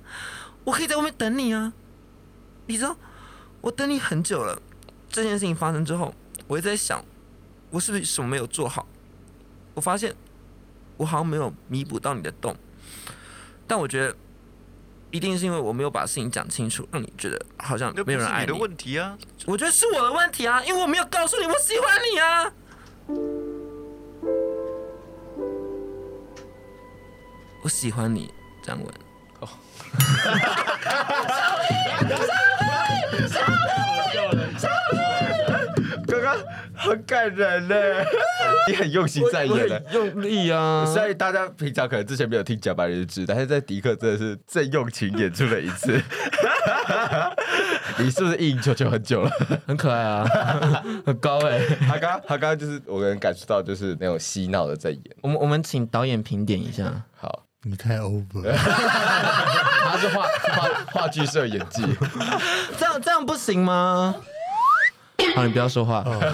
[0.64, 1.72] 我可以在外面等你啊！
[2.66, 2.96] 你知道，
[3.60, 4.60] 我等你很久了。
[5.08, 6.12] 这件事情发生之后，
[6.48, 7.04] 我一直在想，
[7.70, 8.88] 我是不是什么没有做好？
[9.74, 10.12] 我发现
[10.98, 12.54] 我好像没有弥补到你的洞，
[13.66, 14.14] 但我觉得
[15.10, 18.46] 一定是因为我没有把事情讲清楚，让你觉得好像没有人爱你。
[18.48, 19.16] 的问题啊！
[19.46, 22.52] 我觉得是我的问题啊，因为我没有告诉你我喜欢你啊。
[27.62, 28.32] 我喜欢你，
[28.62, 28.94] 张文。
[29.40, 29.48] 哦。
[36.88, 37.74] 很感人呢，
[38.68, 40.84] 你很用心在演的，用力啊！
[40.86, 46.00] 所以大家平常可能之前没有听《假白日志》，但是在迪克真的是最用情演出了一次。
[47.98, 49.30] 你是不是意淫球球很久了？
[49.66, 50.24] 很可爱啊，
[51.04, 51.76] 很高哎、欸！
[51.86, 55.02] 他刚他刚刚就是我能感受到就是那种嬉闹的在演。
[55.22, 56.84] 我们我们请导演评点一下。
[57.16, 58.54] 好，你太 over 了。
[58.56, 61.82] 他是话话话剧社演技，
[62.78, 64.14] 这样这样不行吗？
[65.38, 66.02] 好，你不要说话。
[66.02, 66.32] 不要说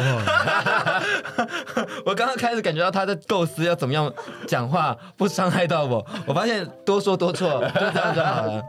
[0.00, 1.02] 话。
[2.06, 4.12] 我刚刚开始感觉到他在构思要怎么样
[4.46, 6.04] 讲话，不伤害到我。
[6.26, 8.62] 我发现多说多错，就这样就好了。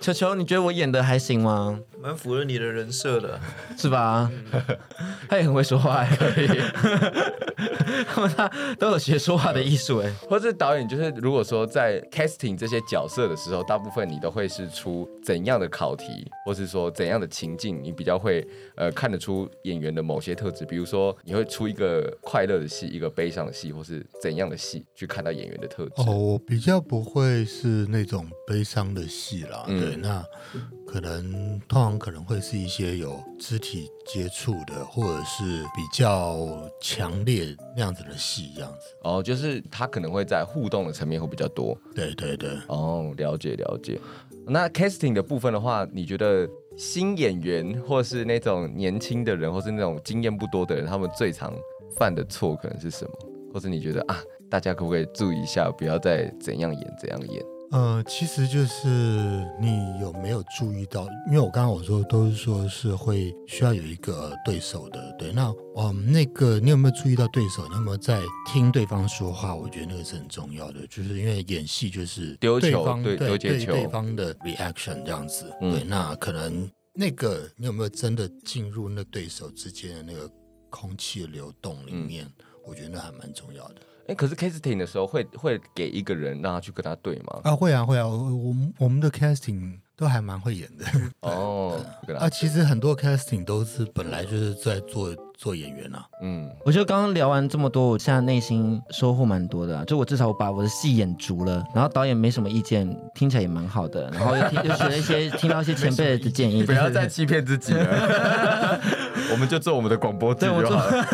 [0.00, 1.78] 球球，你觉得我演的还行吗？
[2.00, 3.40] 蛮符合你的人设的，
[3.76, 4.30] 是吧？
[5.28, 6.48] 他也很会说话，还可以。
[8.36, 10.12] 他都有学说话的艺术，哎。
[10.28, 20.64] 或者导演，就是如果说在 casting 这些角色的时候，大部分你都会是出怎样的考题，或是说怎样的情境，你比较会呃看得出演员的某些特质。
[20.64, 25.92] 比如说，你会出一个快乐的戏，一个悲伤的戏，或是怎样的戏，去看到演员的特质。
[25.96, 29.64] 哦，我比较不会是那种悲伤的戏啦。
[29.66, 30.24] 嗯对，那
[30.90, 36.48] 可能通常可能会是一些有肢体接触的，或者是比较
[36.80, 38.78] 强烈那样子的戏，这样子。
[39.02, 41.76] 哦，就是他可能会在互动的层面会比较多。
[41.94, 42.50] 对对对。
[42.68, 44.00] 哦，了解了解。
[44.46, 51.52] 那 casting 的部分的话，你觉得新演员，或是那种年轻的人，或是那种经验不多的人，他们最常
[51.98, 53.12] 犯的错可能是什么？
[53.52, 54.16] 或者你觉得啊，
[54.48, 57.44] 大家可不可以注意一下，不要再怎样演怎样演？
[57.70, 58.88] 呃，其实就是
[59.60, 61.06] 你有没有注意到？
[61.26, 65.32] 因为我刚刚我说都是说是会需要有一个对手的，对。
[65.32, 67.68] 那嗯，那个你有没有注意到对手？
[67.68, 69.54] 你有没有在听对方说话？
[69.54, 75.52] 我觉得那个是很重要的，就是因为演戏就是丢球，对丢接球，对方的 reaction 这样子。
[75.60, 80.30] 嗯、对，那可能那个你有没有真的进入那对手之间的那个
[80.70, 82.24] 空气的流动里面？
[82.24, 83.82] 嗯、我觉得那还蛮重要的。
[84.08, 87.40] 哎，可是 casting 的时候会会给一个人让他去跟他对吗？
[87.44, 90.84] 啊，会啊，会啊，我我们我们的 casting 都还蛮会演的。
[91.20, 91.78] 哦，
[92.18, 96.06] 啊，其实很多 casting 都是本来就是在做做演员啊。
[96.22, 99.84] 嗯，我觉得刚刚聊完这么多，我现在内心收获蛮多的啊。
[99.84, 104.10] 就我至少我把我的戏演足了，然后导演没什么意见，听起来也蛮好的。
[104.12, 106.62] 然后又听又学了一些， 听到一些前辈的建议。
[106.62, 108.80] 不要再欺骗自己了。
[109.30, 111.06] 我们就做我们的广播剧就好了。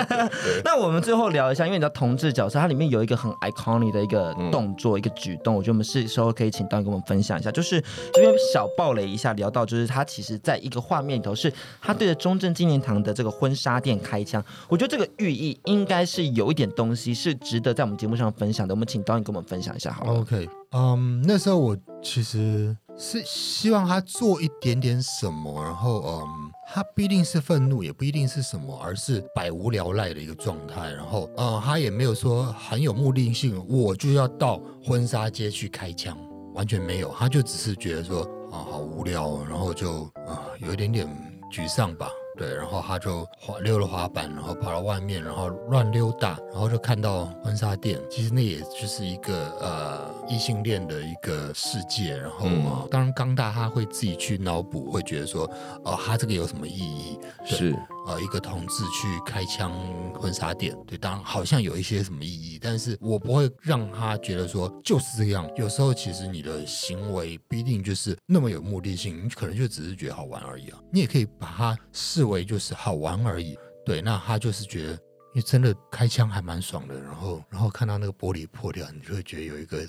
[0.64, 7.50] 那我们最后聊一下，因为你知道同志角色，它里面有一个很 iconic 的一个动作，嗯、一个举动，我觉得我们是时候可以请导演跟我们分享一下。
[7.50, 7.80] 就是
[8.12, 14.42] 这边小暴雷一下，聊到就是他其实在一个画面里头，是他对着中正纪念堂的这个婚纱店开枪。
[14.68, 18.74] 我觉得这个寓意应该是有一点东西是值得在我们节目上分享的。
[18.74, 20.20] 我们请导演跟我们分享一下好了。
[20.20, 26.50] OK，嗯、um，那时候我其实是希望他做一点点什么，然后嗯。
[26.72, 30.88] 他不一定是愤怒，也不一定是什么，而是百无聊赖的一个状态。
[30.92, 36.16] 然后，嗯，他也没有说很有目的性，我就要到婚纱街去开枪，
[36.54, 37.12] 完全没有。
[37.18, 41.08] 他就只是觉得说，啊，好无聊，然后就啊，有一点点
[41.50, 42.08] 沮丧吧。
[42.40, 48.00] 对，然后他就滑溜了滑板，然后跑到外面，然后乱溜达，然后就看到婚纱店。
[48.08, 52.16] 其实那也就是一个呃异性恋的一个世界。
[52.16, 55.44] 然后、当然刚大他会自己去脑补，会觉得说，
[55.84, 57.20] 哦、呃，他这个有什么意义？
[57.44, 57.76] 是。
[58.06, 59.72] 呃，一个同志去开枪
[60.14, 65.48] 婚纱店，对，当然好像有一些什么意义，但是我不会让他觉得说就是这样。
[65.56, 70.78] 有时候其实你的行为不一定就是那么有目的性，你可能就只是觉得好玩而已啊。
[70.92, 74.00] 你也可以把它视为就是好玩而已，对。
[74.00, 74.98] 那他就是觉得，
[75.34, 79.86] 你真的开枪还蛮爽的，然后然后看到那个玻璃破掉，你就会觉得有一个。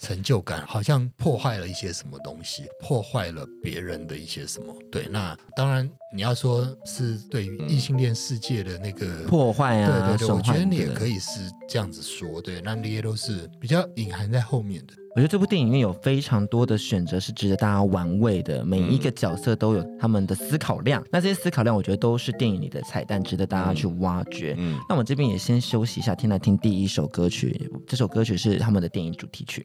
[0.00, 4.74] 成就感好像破坏了一些什么东西，破坏了别人的一些什么。
[4.90, 12.42] 对，那当然你要说是对于异性恋世界的那个破坏啊，对对对，我觉得你也可以是这样子说。
[12.42, 14.94] 对，那那些都是比较隐含在后面的。
[15.14, 21.04] 我觉得这部电影里面有非常多的选择是值得大家玩味的，每一个角色都有他们的思考量。
[21.10, 24.54] 那这些思考量，我觉得都是电影里的彩蛋，值得大家去挖掘。
[24.56, 27.70] 嗯，那我们这边也先休息一下，听来听第一首歌曲。
[27.86, 29.62] 这首歌曲是他们的电影主题曲。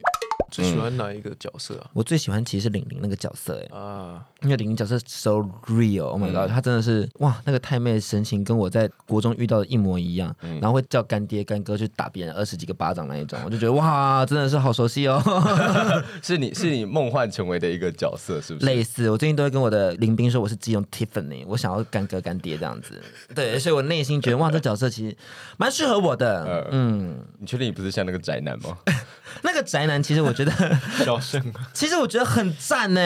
[0.50, 1.90] 最喜欢哪一个角色啊？
[1.92, 15.22] 我最喜欢其实是玲玲那个角色，哎啊，因为玲玲角色 so real，Oh my god，她真的是哇，那个太妹的神情跟我在国中遇到的一模一样，然后会叫干爹干哥去打别人二十几个巴掌那一种，我就觉得哇，真的是好熟悉哦。
[16.22, 18.66] 是你是你梦幻成为的一个角色，是不是？
[18.66, 23.00] 类似，我最近都会跟我的林斌说我是基隆 Tiffany，我想要干哥干爹这样子。
[23.34, 25.16] 对，所以我内心觉得哇，这角色其实
[25.56, 26.66] 蛮适合我的。
[26.70, 28.76] 嗯，你确定你不是像那个宅男吗？
[29.42, 30.52] 那个宅男其实我觉得
[31.04, 33.00] 小胜，其实我觉得很赞呢。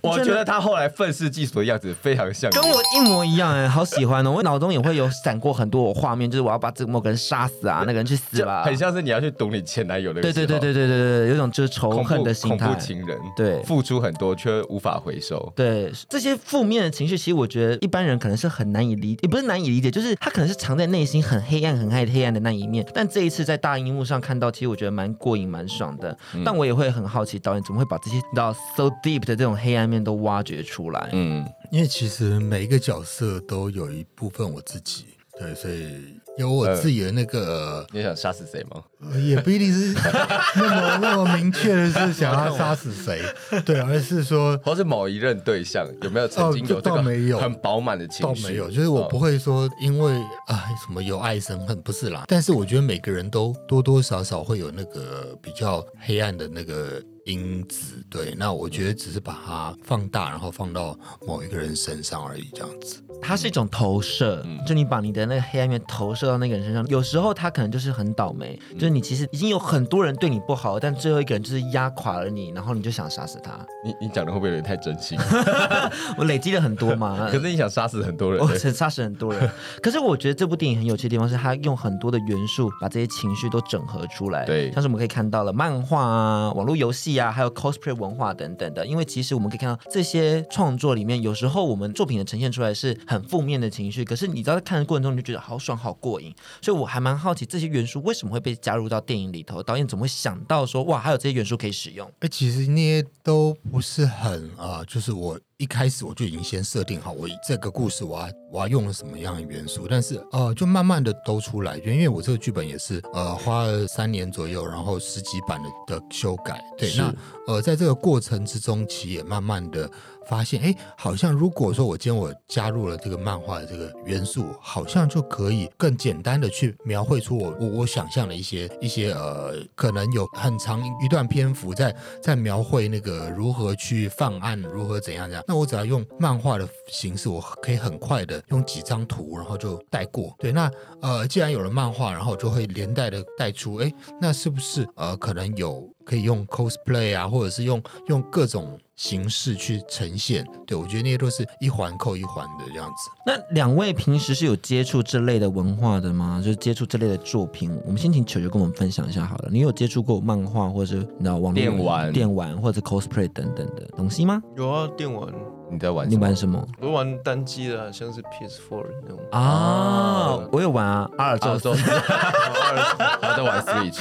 [0.00, 4.30] 我觉得他后来愤世嫉俗的样子非常像，跟我一模一样哎，好喜欢哦！
[4.30, 10.22] 我脑中也会有闪过很多我画面，就是我要把这个某个人杀死啊，那个人去死吧，很像是你要去堵你前男友的。
[10.22, 15.52] 对对对对对对对，有种就是仇恨的心态，恐怖情人，对，付出很多却无法回收。
[15.54, 22.86] 对，这些负面的情绪，其实我觉得一般人可能是很难以理解，也不是难以理解，就是他可能是藏在内心很黑暗、很黑黑暗的那一面。
[22.94, 26.16] 但这一次在大荧幕上看到，其实我觉得蛮过瘾、蛮爽的。
[26.34, 31.10] 嗯、但我也会很好奇，导演怎么会把这些到 so deep 的这种黑暗面都挖掘出来？
[31.12, 35.04] 嗯，因为其实每一个角色都有一部分我自己，
[35.38, 36.17] 对，所以。
[36.38, 38.82] 有我自己的那个，呃、你想杀死谁吗？
[39.20, 39.92] 也不一定是
[40.56, 43.20] 那么那么明确的是想要杀死谁，
[43.64, 47.02] 对，而是说，或是某一任对象有没有曾经有这个
[47.38, 48.42] 很饱满的情绪？
[48.42, 50.14] 倒没有，就是我不会说因为
[50.46, 52.24] 啊什么有爱生恨，不是啦。
[52.28, 58.34] 但是我觉得每个人都多多少少会有那个比较黑暗的那个因子，对。
[58.36, 63.02] 那我觉得只是把它放大，然后放到某一个人身上而已，这样子。
[63.20, 66.86] 它是一种投射，嗯、就你把你的那个黑暗面投射到那个人身上。
[66.86, 73.58] 有时候他可能就是很倒霉，嗯、就是你其实已经有很多人对你不好，但最后一个人就是压垮了你，然后你就想杀死他。
[73.84, 75.18] 你你讲的会不会有点太真心？
[76.16, 77.26] 我累积了很多嘛。
[77.30, 79.50] 可是你想杀死很多人， 我想杀死很多人。
[79.82, 84.46] 可是我觉得这部电影很有趣的地方是，它用很多的元素把这些情绪都整合出来。
[84.46, 88.86] 对，像是我们可以看到了漫画啊、网络游戏啊，还有 cosplay 文化等等的。
[88.86, 96.34] 因为其实我们可以看到这些创作里面，有时候我们作品的呈现出来是很负面的情绪，可是你知道在看的过程中，你就觉得好爽、好过瘾。
[96.62, 102.10] 所以我还蛮好奇这些元素为什么会被加入到电影里头，导演怎么会想到说哇，还有这些元素可以使用？
[102.20, 105.38] 哎，其实那些都不是很啊、就是我。
[105.58, 117.12] 一开始我就已经先设定好，我这个故事我要我要用了什么样的元素，但是呃，就慢慢的都出来，就因为我这个剧本也是呃花了三年左右，然后十几版的的修改，对，那
[117.48, 119.90] 呃在这个过程之中，其实也慢慢的
[120.28, 135.44] 发现，哎，好像如果说我今天我加入了这个漫画的这个元素，好像就可以更简单的去描绘出我我我想象的一些一些呃，可能有很长一段篇幅在在描绘那个如何去犯案，如何怎样怎样。
[135.48, 140.34] 那我只要用漫画的形式，我可以很快的用几张图，然后就带过。
[140.38, 150.42] 对，那呃，既然有了漫画，然后就会连带的带出，哎，那是不是呃，可能有可以用 cosplay 啊，或者是用用各种形式去呈现？
[150.66, 153.10] 对，我觉得那些都是一环扣一环的这样子。
[153.26, 156.40] 那两位平时是有接触这类的文化的吗？
[156.42, 157.70] 就是接触这类的作品？
[157.84, 159.50] 我们先请球球跟我们分享一下好了。
[159.52, 164.42] 你有接触过漫画，或者是你知道网络电玩、电玩或者 cosplay 等等的东西吗？
[164.56, 165.30] 有啊，电玩。
[165.70, 166.08] 你在玩？
[166.08, 166.64] 你玩什么？
[166.80, 170.38] 我玩单机的，像是 PS4 那种啊。
[170.52, 171.68] 我有玩啊，阿尔宙斯。
[171.78, 173.98] 我在玩 Switch，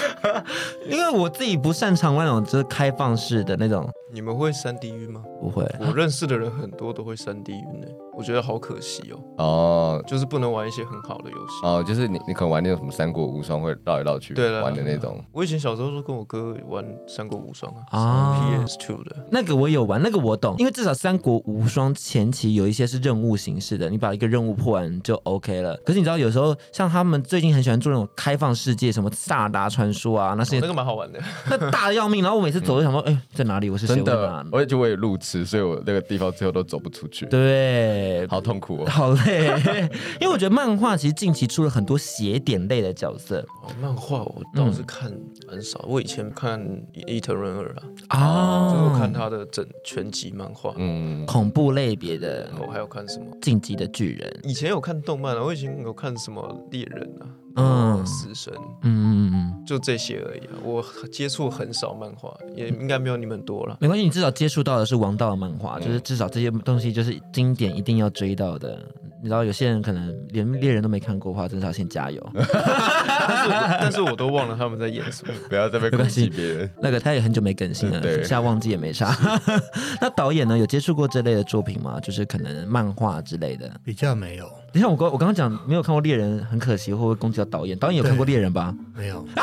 [0.90, 3.90] 因为我自己不擅长玩那种就是开放式的那种。
[4.14, 5.22] 你们会三 D 晕吗？
[5.42, 5.64] 不会。
[5.80, 9.20] 我认识的人很多都会三 D 晕呢，我觉得好可惜哦。
[9.38, 11.54] 哦，就是不能玩一些很好的游戏。
[11.64, 15.22] 哦，就是你你可能玩那种什么三国无双会绕来绕去玩的那种。
[15.34, 19.16] 我以前小时候都跟我哥玩三国无双啊，PS2 的。
[19.30, 25.76] 那个我有玩，那个我懂，因为至少三国无无双前期有一些是任务形式的，你把一个任务破完就 OK 了。
[25.78, 32.22] 可是你知道，有时候像他们最近很喜欢做那种开放世界，什么萨达传说啊，那些、哦、那个蛮好玩的， 那大的要命。
[32.22, 33.70] 然后我每次走都想说，哎、嗯欸，在哪里？
[33.72, 33.96] 我是谁？
[33.96, 37.26] 真的，我也就我也路痴，所以我那个地方最后都走不出去。
[37.26, 39.48] 对，好痛苦哦，好累。
[40.22, 43.40] 因为我觉得漫画其实近期出了很多邪点类的角色。
[43.64, 45.12] 哦、漫画我倒是看
[45.48, 46.64] 很少，嗯、我以前看
[47.08, 47.76] 伊藤润二
[48.10, 52.50] 啊，啊，最后看他的整全集漫画，嗯，恐怖类别的。
[52.60, 54.40] 我还有看什么《进击的巨人》？
[54.48, 57.26] 以前有看动漫啊，我以前有看什么猎人啊。
[57.60, 58.54] 嗯，死神，
[58.84, 60.54] 嗯嗯嗯，就这些而已啊。
[60.64, 63.76] 我接触很少漫画，也应该没有你们多了。
[63.82, 68.80] 没关系，你至少接触到的是王道的漫画，嗯、就是至少这些东西就是经典，一定要追到的。
[69.22, 72.32] 你知道有些人可能连猎人都没看过的话，真的要先加油。
[72.34, 73.50] 但是，
[73.82, 75.34] 但是我都忘了他们在演什么。
[75.50, 76.70] 不要再被攻击别人。
[76.82, 79.16] 那个他也很久没更新了，现在忘记也没啥。
[80.00, 80.58] 那导演呢？
[80.58, 82.00] 有接触过这类的作品吗？
[82.00, 84.48] 就是可能漫画之类的，比较没有。
[84.74, 87.78] 你像我刚我刚刚讲没有看过猎人，很可惜，会不会攻击到导演？
[87.78, 88.76] 导演有看过猎人吧？
[88.96, 89.26] 没有。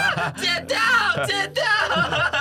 [0.36, 0.78] 剪掉，
[1.26, 1.62] 剪掉。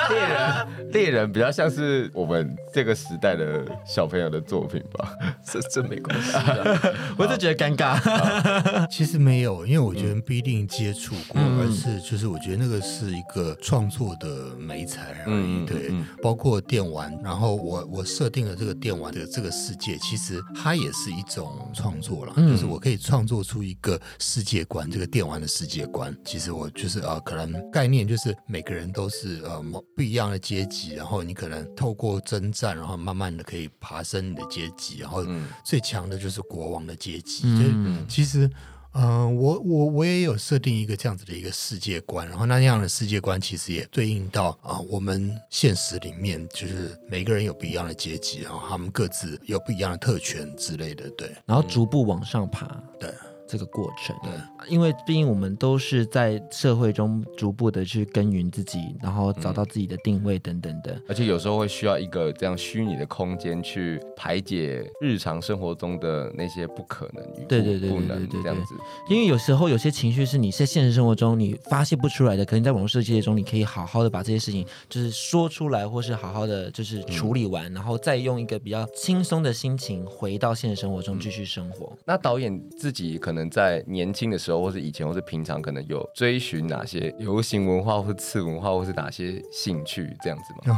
[0.09, 5.13] 猎人，猎人比较像是我们这个时代的小朋友的作品吧？
[5.43, 6.31] 这这没关系，
[7.17, 7.99] 我就觉得尴尬。
[8.89, 15.35] 其实没有，因为我觉得不一定接触过，嗯、而是就是我觉得那个是一个创作的美材而已。
[15.35, 26.15] 嗯、对，嗯、包括电玩，然后我我设定了这个电玩的这个世界，其实它也是一种创作了，嗯、就是我可以创作出一个世界观，这个电玩的世界观。
[26.25, 29.63] 其实我就是啊、呃，可能概念就是每个人都是呃
[29.95, 35.25] 不一样的阶级，然后你可能透过征战，然后慢慢的可以爬升你的阶级，然后
[35.63, 37.41] 最强的就是国王的阶级。
[37.45, 38.49] 嗯，其实，
[38.93, 52.65] 嗯、呃，我我我也有设定一个这样子的一个世界观，然后那样的世界观其实也对应到啊、呃，我们现实里面就是每个人有不一样的阶级，然后他们各自有不一样的特权之类的，对，然后逐步往上爬，
[52.99, 53.13] 对。
[53.49, 54.31] 这个过程，对，
[54.69, 68.75] 因为毕竟我们都是在社会中逐步的去耕耘自己，然后找到自己的定位等等的，而且有时候会需要一个这样虚拟的空间去排解日常生活中的那些不可能对对对，不能这样子。
[69.09, 81.87] 因为有时候有些情绪是你在现实生活中你发泄不出来的，可能在网络世界中你可以好好的把这些事情就是说出来，或是好好的就是处理完，嗯、然后再用一个比较轻松的心情回到现实生活中继续生活。
[81.93, 83.38] 嗯、那导演自己可能。
[83.39, 90.75] 可能在年轻的时候，或是以前，或是平常，可能有追寻哪些流行文化，或是次文化，或是哪些兴趣这样子吗？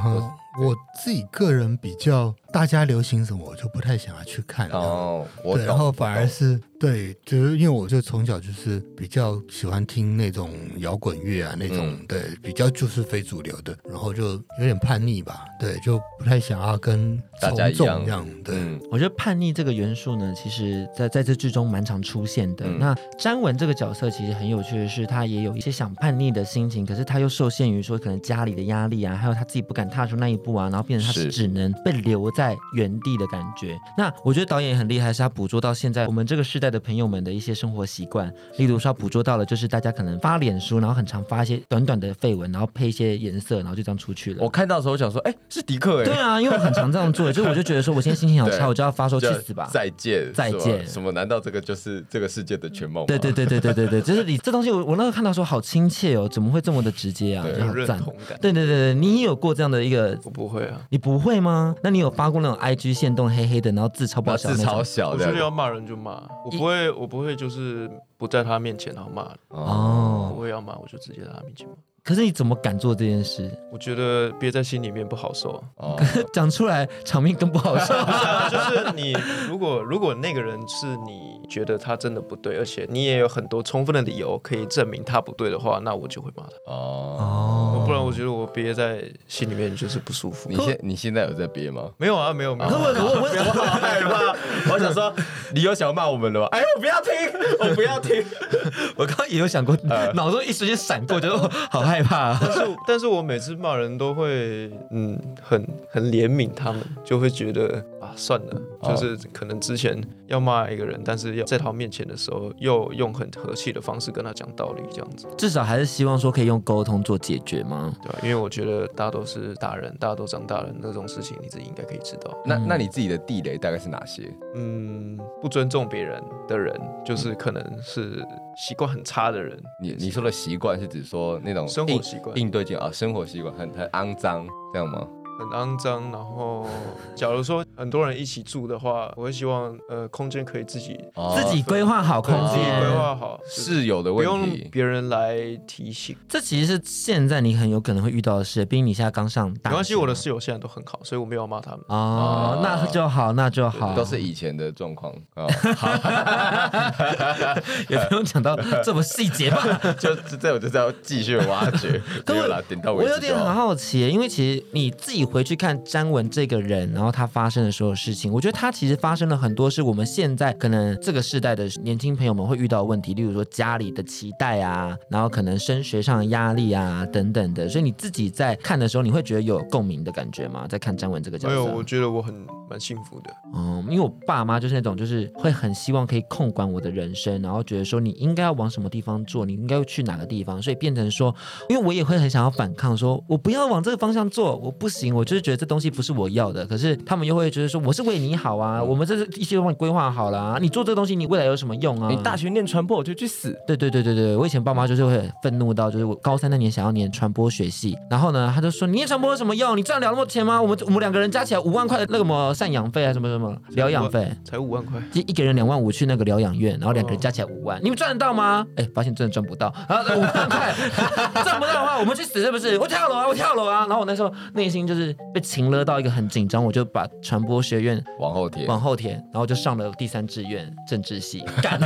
[0.59, 5.25] 嗯我自己个人比较，大家流行什么，我就不太想要去看哦。
[5.45, 18.03] 我对，然后反而是对，就是因为我就从小就是比较喜欢听那种摇滚乐啊，那种、嗯、对，比较就是非主流的，然后就有点叛逆吧，对，就不太想要跟大家一样。
[18.03, 22.65] 这样对，嗯、我觉得叛逆这个元素呢，其实在在这剧中蛮常出现的。
[22.67, 30.40] 嗯、那詹文这个角色其实很有趣的是，他也有一些想叛逆的心情，可是他又受限于说可能家里的压力啊，还有他自己不敢踏出那一。
[30.43, 33.77] 不啊，然后变成他是只能被留在原地的感觉。
[33.97, 38.31] 那我觉得导演也很厉害，是他捕捉到现在我们这个世代的朋友们的一些生活习惯。
[38.57, 44.43] 例如说，他捕捉到了就是大家可能发脸书，然后很常发一些短短的废文，然后配一些颜色，然后就这样出去了。
[44.43, 46.05] 我看到的时候我想说，哎，是迪克哎。
[46.05, 50.85] 对啊，因为我很常这样做，就我就觉得说，我现在心情好差，我就要发说去死吧， 再见，再见。
[50.87, 51.11] 什么？
[51.11, 53.05] 难道这个就是这个世界的全貌？
[53.05, 57.45] 对对对对对对对，就是你这东西我，我我那个看到说好亲切哦，怎么会这么的直接啊？
[57.57, 58.01] 就好赞。
[58.41, 60.17] 对对对对，你也有过这样的一个？
[60.31, 60.81] 我不会啊。
[60.89, 61.75] 你不会吗？
[61.83, 65.25] 那你有发过那种 IG 线动黑黑的，然后字超爆小，字超小的。
[65.25, 67.91] 我就是要骂人就骂，我不会，我不会就是
[68.21, 69.33] 不在他面前然后骂。
[69.47, 71.73] 哦，我也要骂，我就直接在他面前骂。
[72.03, 73.51] 可是你怎么敢做这件事？
[73.71, 75.95] 我觉得憋在心里面不好受，哦，
[76.33, 77.93] 讲出来场面更不好受。
[78.49, 79.15] 就是你
[79.47, 86.71] 如果如果那个人是你觉得他真的不对，而且你也有很多充分的理由可以证明他不对的话，那我就会骂他。
[86.73, 90.49] 哦，不然我觉得我憋在心里面就是不舒服。
[90.49, 91.83] 你现你现在有在憋吗？
[91.99, 92.69] 没有啊，没有没有。
[92.73, 95.13] 我我我好害怕，我想说
[95.53, 96.47] 你有想要骂我们的吗？
[96.49, 97.10] 哎，我不要听，
[97.59, 98.23] 我不要听。
[98.97, 99.77] 我刚刚也有想过，
[100.15, 101.37] 脑中一时间闪过，觉得
[101.69, 101.81] 好。
[101.81, 117.93] 害怕，但是但是我每次骂人都会，嗯，很很怜悯他们，就会觉得啊，算了，就是可能之前要骂一个人，但是要在他面前的时候，又用很和气的方式跟他讲道理，这样子，至少还是希望说可以用沟通做解决吗？
[118.01, 118.19] 对吧？
[118.23, 122.31] 因为我觉得大家都是大人，大家都长大了，那种事情你自己应该可以知道。
[122.45, 124.31] 那那你自己的地雷大概是哪些？
[124.55, 128.25] 嗯，不尊重别人的人，就是可能是
[128.55, 129.57] 习惯很差的人。
[129.79, 131.67] 你你说的习惯是指说那种？
[131.67, 135.07] 生活习惯、应对进啊，生活习惯很很肮脏，这样吗？
[135.41, 136.11] 很肮脏。
[136.11, 136.65] 然后，
[137.15, 142.91] 假如说很多人一起住的话，我会希望呃空间可以自己、哦自己规划好空自己规间。
[142.97, 144.67] 划好，室友的不用问题。
[144.71, 145.35] 别人来
[145.67, 146.15] 提醒。
[146.29, 149.71] 这其实是现在你很有可能会遇到的事，毕竟你现在刚上大学。
[149.71, 151.79] 没关系，我的室友现在都很好，所以我没有要骂他们。
[151.87, 155.47] 哦，那就好，那就好，都是以前的状况啊，
[157.89, 159.79] 也不用讲到这么细节吧。
[159.97, 180.65] 就这我就是要继续挖掘，没有啦，点到为止我有点很好奇，因为其实你自己回去看詹文这个人，然后他发生的所有事情，我觉得他其实发生了很多是我们现在可能这个世代的年轻朋友们会遇到的问题，例如说家里的期待啊，然后可能升学上的压力啊等等的，所以你自己在看的时候，你会觉得有共鸣的感觉吗？
[180.67, 182.35] 在看詹文这个角色，没有，我觉得我很
[182.69, 183.33] 蛮幸福的。
[183.55, 191.33] 嗯，因为我爸妈就是那种，就是会很希望可以控管我的人生，然后觉得说你应该要往什么地方做，你应该要去哪个地方，所以变成说，
[191.69, 196.65] 因为我也会很想要反抗，说我不要往这个方向做，我不行，我就是觉得这东西不是我要的。
[196.65, 202.09] 可是他们又会觉得说，我是为你好啊，我们这是一些都帮你规划好了啊，你做这个东西，你未来有什么用啊？
[202.09, 203.55] 你大学念传播，我就去死。
[203.67, 209.77] 对对对对对，我以前爸妈就是会很愤怒到，就是我高三那年想要念传播学系，然后呢，他就说你念传播有什么用？
[209.77, 210.61] 你赚了那么多钱吗？
[210.61, 214.31] 我们我们两个人加起来五万块的那个什么赡养费啊，什么什么疗养费。
[214.43, 218.65] 才五万块，就一个人两万五去那个疗养院，然后两个人加起来五万，你们赚得到吗？
[218.75, 220.73] 哎，发现真的赚不到，然后五万块
[221.43, 222.77] 赚不到的话，我们去死是不是？
[222.77, 223.85] 我跳楼啊，我跳楼啊！
[223.87, 225.00] 然后我那时候内心就是
[225.33, 231.79] 被情勒到一个很紧张，我就把传播学院往后填，往后填，然后就上了第三志愿政治系，干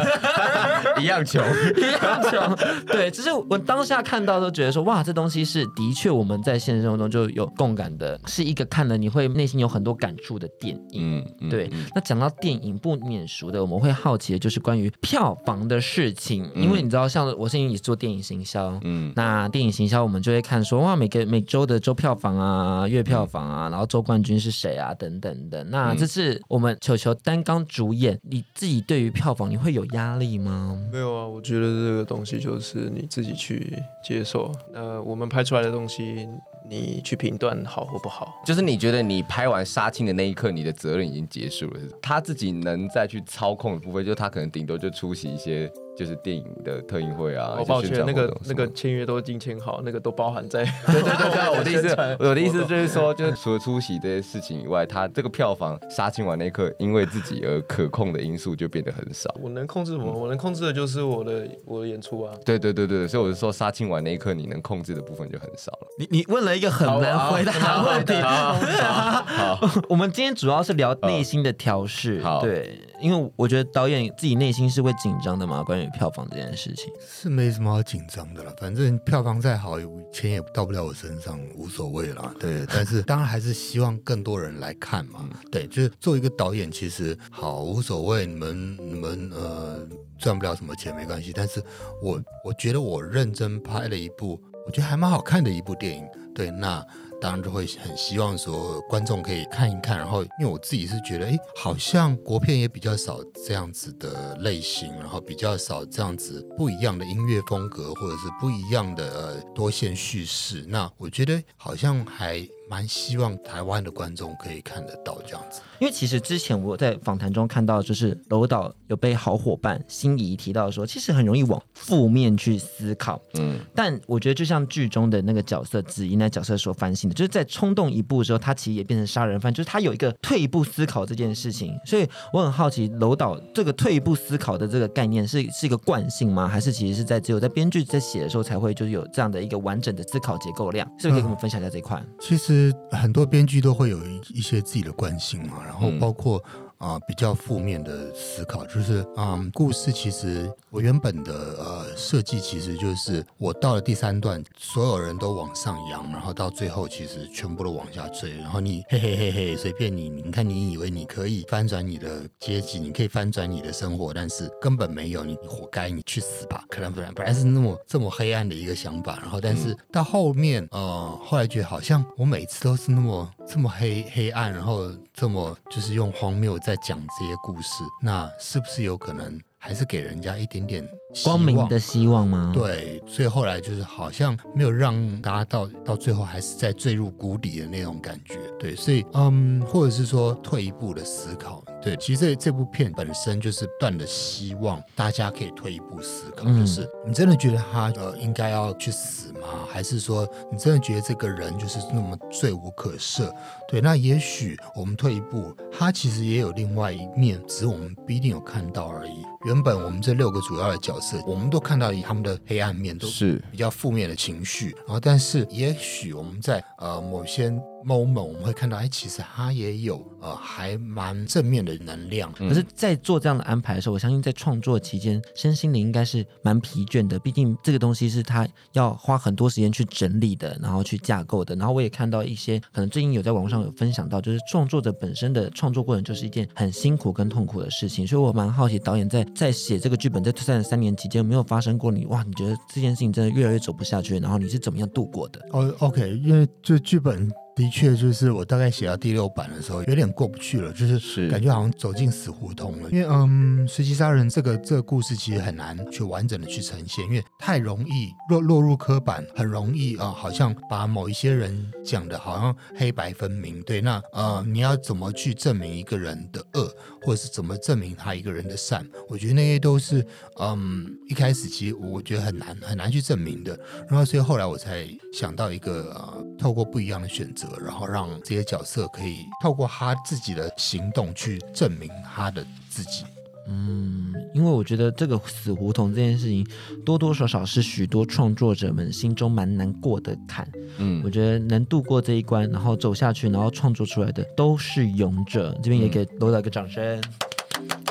[1.02, 1.44] 一样穷，
[1.78, 2.86] 一样穷。
[2.88, 11.02] 对，只是我当下看到都觉得说，哇，这东西是的确我们在现实生活中就有共感的，是一个看了你会内心有很多感触的电影。
[11.20, 25.64] 嗯，嗯对嗯，那讲到电影不免俗的，我们会好奇的就是关于票房的事情，因为你知道，像我现在也做电影行销，嗯，那电影行销我们就会看说，哇，每个每周的周票房啊、月票房啊，然后周冠军是谁啊，等等的。
[25.66, 30.78] 那这次我们球球担纲主演，你自己对于票房你会有压力吗？
[30.92, 34.52] 没有啊，我觉得这个东西就是你自己去接受。
[34.74, 36.28] 呃，我们拍出来的东西，
[36.70, 38.42] 你去评断好或不好。
[38.46, 45.72] 就是你觉得你拍完杀青的那一刻，你的责任已经结束了，他自己能再去操控的部分，就他可能顶多就出席一些。
[45.98, 50.66] 就是电影的特映会啊，我、哦、抱歉，那个那个签约都已经签好，那个都包含在。
[50.86, 59.34] 对对对对， 我的意思，我的意思就是说，就是 除了出席这些事情以外，他这个票房杀青完那一刻，因为自己而可控的因素就变得很少。
[59.42, 60.12] 我能控制什么？
[60.12, 62.34] 我能控制的就是我的我的演出啊。
[62.46, 65.88] 对对对对，所以我是说，杀青完那一刻，你能控制的部分就很少了。
[65.98, 68.14] 你你问了一个很难回答的问题。
[68.20, 72.22] 好，我们今天主要是聊内心的调试。
[72.42, 76.66] 对，因为我觉得导演自己内心是会紧张的嘛，关于票房这件事。
[76.66, 79.78] 事情是没什么好紧张的了，反正票房再好，
[80.12, 82.34] 钱也到不了我身上，无所谓了。
[82.40, 85.30] 对，但是当然还是希望更多人来看嘛。
[85.52, 89.80] 对，就是做一个导演，其实好无所谓，你们你们呃
[90.18, 91.32] 赚不了什么钱没关系。
[91.36, 91.62] 但是
[92.02, 96.06] 我我觉得我认真拍了一部，我觉得还蛮好看的一部电影。
[96.34, 96.86] 对，那。
[97.22, 110.66] 当然就会很希望说观众可以看一看，然后因为我自己是觉得，哎，好像国片也比较少这样子的类型，然后比较少这样子不一样的音乐风格，或者是不一样的呃多线叙事。
[110.68, 112.46] 那我觉得好像还。
[112.68, 123.22] 蛮希望台湾的观众可以看得到这样子，因为其实之前我在访谈中看到，就是楼导有被好伙伴心仪提到说，其实很容易往负面去思考。
[123.36, 131.78] 嗯，但我觉得就像剧中的那个角色子怡那角色所反省的，就是在冲动一步的时候，他其实也变成杀人犯，就是他有一个退一步思考这件事情。
[131.86, 136.48] 所以我很好奇，楼导这个退一步思考的这个概念是是一个惯性吗？
[136.48, 140.88] 还是其实是在只有在编剧在写的时候才会就是有这样的一个完整的思考结构量？
[140.98, 142.04] 是不是可以跟我们分享一下这一块？
[142.20, 142.55] 其实。
[142.92, 146.44] 很多编剧都会有一一些自己的惯性嘛，然后包括
[146.78, 166.64] 啊、呃、比较负面的思考，就是嗯、呃，故事其实我原本的呃设计其实就是我到了第三段，所有人都往上扬，然后到最后其实全部都往下坠，然后你嘿嘿嘿嘿随便你，你看你以为你可以翻转你的阶级，你可以翻转你的生活，但是根本没有，你活该，你去死吧！
[166.70, 180.88] 可能本来本来是那么这么黑暗的一个想法，然后但是到后面呃后来觉得好像我每次都是那么这么黑黑暗，然后这么就是用荒谬在讲这些故事，那是不是有可能还是给人家一点点
[181.24, 182.52] 光明的希望吗？
[182.54, 188.40] 对，所以后来就是好像没有让大家到到最后还是在坠入谷底的那种感觉。
[188.60, 191.64] 对，所以嗯，或者是说退一步的思考。
[191.86, 199.68] 对，其实这这部片本身就是断的希望大家可以退一步思考，嗯就是你真的觉得他呃应该要去死吗？
[199.70, 203.32] 还是说你真的觉得这个人就是那么罪无可赦？
[203.68, 209.24] 对，那也许我们退一步，他其实也有另外一面，只是我们不一定有看到而已。
[209.46, 214.76] 原本我们这六个主要的角色，我们都看到他们的黑暗面，都是比较负面的情绪。
[214.88, 217.54] 然后，但是也许我们在呃某些
[217.86, 222.32] moment，我们会看到，哎，其实他也有呃还蛮正面的能量。
[222.34, 227.20] 可是，在做这样的安排的时候，我相信在创作期间，身心灵应该是蛮疲倦的。
[227.20, 231.56] 毕竟这个东西是他要花很多时间去整理的，然后去架构的。
[231.56, 238.06] 然后我也看到一些，可能最近有在网络上有分享到，就是创作者本身的创作过程就是一件很辛苦跟痛苦的事情。
[238.06, 242.24] 所以我蛮好奇，导演在在写这个剧本在三三年期间，有没有发生过你哇？
[242.24, 245.40] 你觉得这件事情真的越来越走不下去，然后你是怎么样度过的？
[245.52, 247.32] 哦，OK，因为这剧本。
[247.56, 252.90] 的确，就是我大概写到第六版的时候，有点过不去了，就是感觉好像走进死胡同了。
[252.92, 263.62] 因为，嗯，随机杀人这个这个故事其实很难去完整的去呈现，因为太容易落落入刻板，很容易啊、呃，好像把某一些人讲的好像黑白分明。
[263.62, 266.70] 对，那呃，你要怎么去证明一个人的恶，
[267.04, 268.86] 或者是怎么证明他一个人的善？
[269.08, 270.06] 我觉得那些都是，
[270.42, 273.58] 嗯，一开始其实我觉得很难很难去证明的。
[273.88, 277.45] 然后，所以后来我才想到一个，呃，透过不一样的选择。
[277.62, 283.04] 然后让这些角色可以透过他自己的行动去证明他的自己。
[283.48, 286.44] 嗯，因为我觉得这个死胡同这件事情，
[286.84, 290.50] 多多少少是许多创作者们心中蛮难过的坎。
[290.80, 295.56] 嗯，我觉得能度过这一关，然后走下去，然后创作出来的都是勇者。
[295.62, 297.00] 这边也给罗导一个掌声。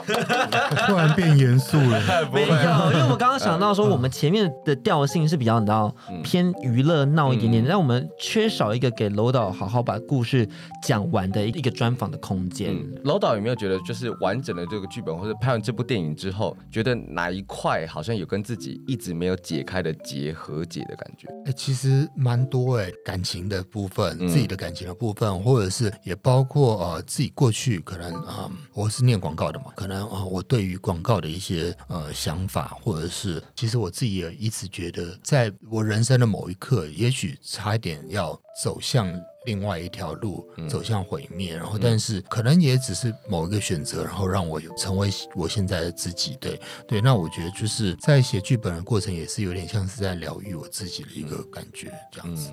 [0.86, 2.00] 突然变严肃了，
[2.32, 10.48] 没有，因为我刚刚想到说，我们前面的调性是比较你知道偏娱乐闹一点点，但我们缺少一个给楼导好好把故事
[10.82, 12.74] 讲完的一个专访的空间。
[13.04, 21.28] 楼导有没有觉得，就是完整的这个剧本，或者拍完这部电影之后，觉得哪一块好像有跟自己一直没有解开的结和解的感觉？
[21.46, 29.93] 哎，其实蛮多哎，感情的部分，自己的感情的部分，或者是也包括呃自己过去可能啊，我是念广告的嘛，可能。
[30.00, 39.12] 啊，我对于广告的一些呃想法，或者是其实我自己也一直觉得，在我人生的某一刻，也许差一点要走向
[39.46, 46.36] 另外一条路，走向毁灭，然后但是可能也只是某一个选择，然后让我有成为我现在的自己。
[46.40, 52.50] 对对，那我觉得就是在写剧本的过程，也是有点像是在疗愈我自己的一个感觉，这样子。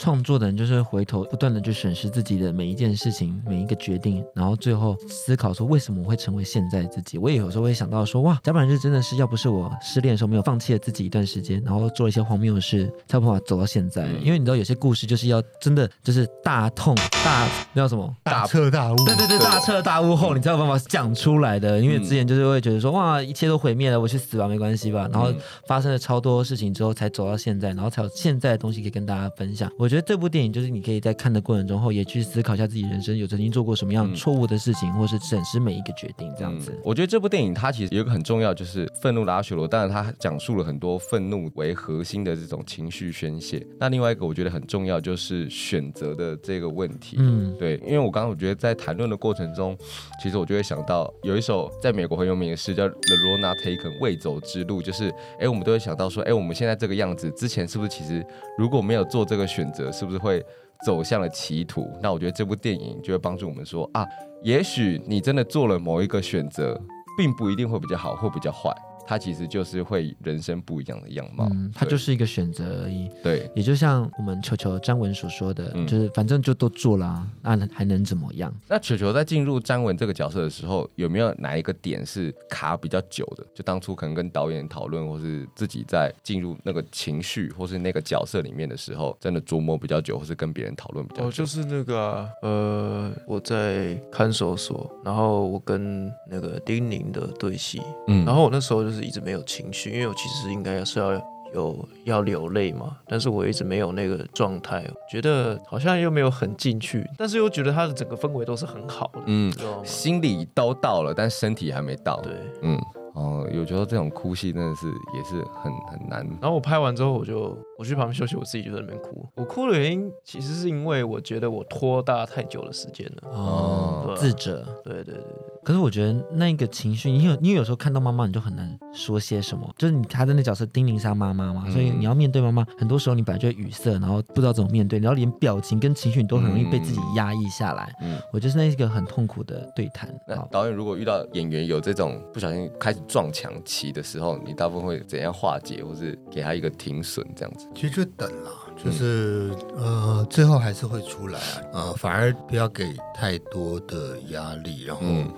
[0.00, 7.18] 创作的人就是回头不断的去审视自己的每一件事情、每一个决定，然后最后思考说为什么我会成为现在自己。
[7.18, 14.06] 我也有时候会想到说，哇，甲板日志真的是要不是我失恋的时候没有放弃了自己一段时间，然后做一些荒谬的事，才有办法走到现在。
[14.22, 21.78] 因为你知道有些故事就是要真的就是大痛大那叫什么大彻大悟，对对对，大彻大悟后你才有办法讲出来的。
[21.78, 25.06] 因为之前就是会觉得说，哇，一切都毁灭了，我去死吧，没关系吧。
[25.12, 25.30] 然后
[25.68, 29.70] 发生了超多事情之后才走到现在，然后才有现在的东西可以跟大家分享。
[29.78, 29.89] 我。
[29.90, 36.78] 我觉得这部电影就是你可以在看的过程中后，也去思考一下自己人生有曾经做过什么样错误的事情，嗯、或是审视每一个决定这样子、嗯。
[36.84, 39.66] 我觉得这部电影它其实有一个很重要，就是愤怒的阿修罗。
[39.66, 43.66] 当然，它讲述了很多愤怒为核心的这种情绪宣泄。
[43.80, 47.16] 那另外一个我觉得很重要，就是选择的这个问题。
[47.18, 49.76] 嗯，对，因为我刚刚我觉得在谈论的过程中，
[50.22, 58.24] 其实我就会想到有一首在美国很有名的诗叫《The Road Not Taken》未走之路，就是哎，我们都会想到说，哎，我们现在这个样子，之前是不是其实
[58.56, 59.79] 如果没有做这个选择。
[59.92, 60.44] 是不是会
[60.84, 61.88] 走向了歧途？
[62.02, 64.04] 那我觉得这部电影就会帮助我们说啊，
[64.42, 66.80] 也许你真的做了某一个选择，
[67.16, 68.74] 并不一定会比较好，或比较坏。
[69.10, 73.10] 它其实就是会人生不一样的样貌，嗯，它就是一个选择而已。
[73.24, 78.54] 对，也就像我们球球张文所说的，嗯、就是反正就都做了，啊，那还能怎么样？
[78.68, 83.44] 那球球在进入张文这个角色的时候，有没有哪一个点是卡比较久的？
[83.52, 91.28] 就当初可能跟导演讨论，或是自己在进入那个情绪或是那个角色里面的时候，真的琢磨比较久，或是跟别人讨论比较久？
[91.28, 98.99] 哦，就是那个、啊、呃，我在看守所，然后我跟那个丁宁的对戏，嗯，然后我那时候就是。
[99.02, 101.12] 一直没有情绪，因为我其实应该是要
[101.52, 109.52] 有要流泪嘛，但是我一直没有那个状态，觉得好像又没有很进去，但是又觉得它的整个氛围都是很好的，嗯，
[109.84, 112.32] 心里都到了，但身体还没到，对，
[112.62, 112.78] 嗯，
[113.14, 116.24] 哦，有觉得这种哭戏真的是也是很很难。
[116.40, 119.26] 然后我拍完之后，我就我去旁边休息，我自己就在那边哭。
[119.34, 125.49] 我哭的原因其实是因为我觉得我拖大太久的时间了，哦，自责，对对对对。
[125.62, 129.68] 可是我觉得那个情绪，你有你有时候看到妈妈，你就很难说些什么。
[129.76, 137.94] 就是你他的那角色丁宁莎妈妈嘛，所以你要面对妈妈，很多时候你本来就会语塞，然后不知道怎么面对，然后连表情跟情绪你都很容易被自己压抑下来。
[138.00, 140.08] 嗯，我觉得是那一个很痛苦的对谈。
[140.26, 147.68] 那导演如果遇到演员有这种不小心开始撞墙期的时候，你大部分会怎样化解，或是给他一个停损这样子？
[147.74, 148.50] 其实就等了。
[148.82, 149.99] 就是呃，
[150.30, 155.28] 最后还是会出来啊，呃，反而不要给太多的压力，然后嗯，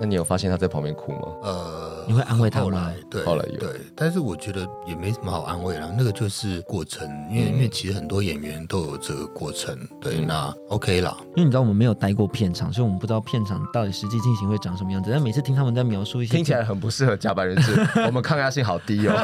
[0.00, 1.20] 那你有发现他在旁边哭吗？
[1.42, 2.92] 呃，你会安慰他吗？
[3.08, 11.16] 对，后来有，对，但是我觉得也没什么好安慰了，那个就是过程，因为因为其实很多演员都有这个过程，对，那 OK 啦。
[11.36, 15.10] 因为你知道我们没有待过片场，所以我们不知道片场到底实际进行会长什么样子。
[15.12, 19.14] 但每次听他们在描述一些，听起来很不适合加班人士， 我们抗压性好低哦。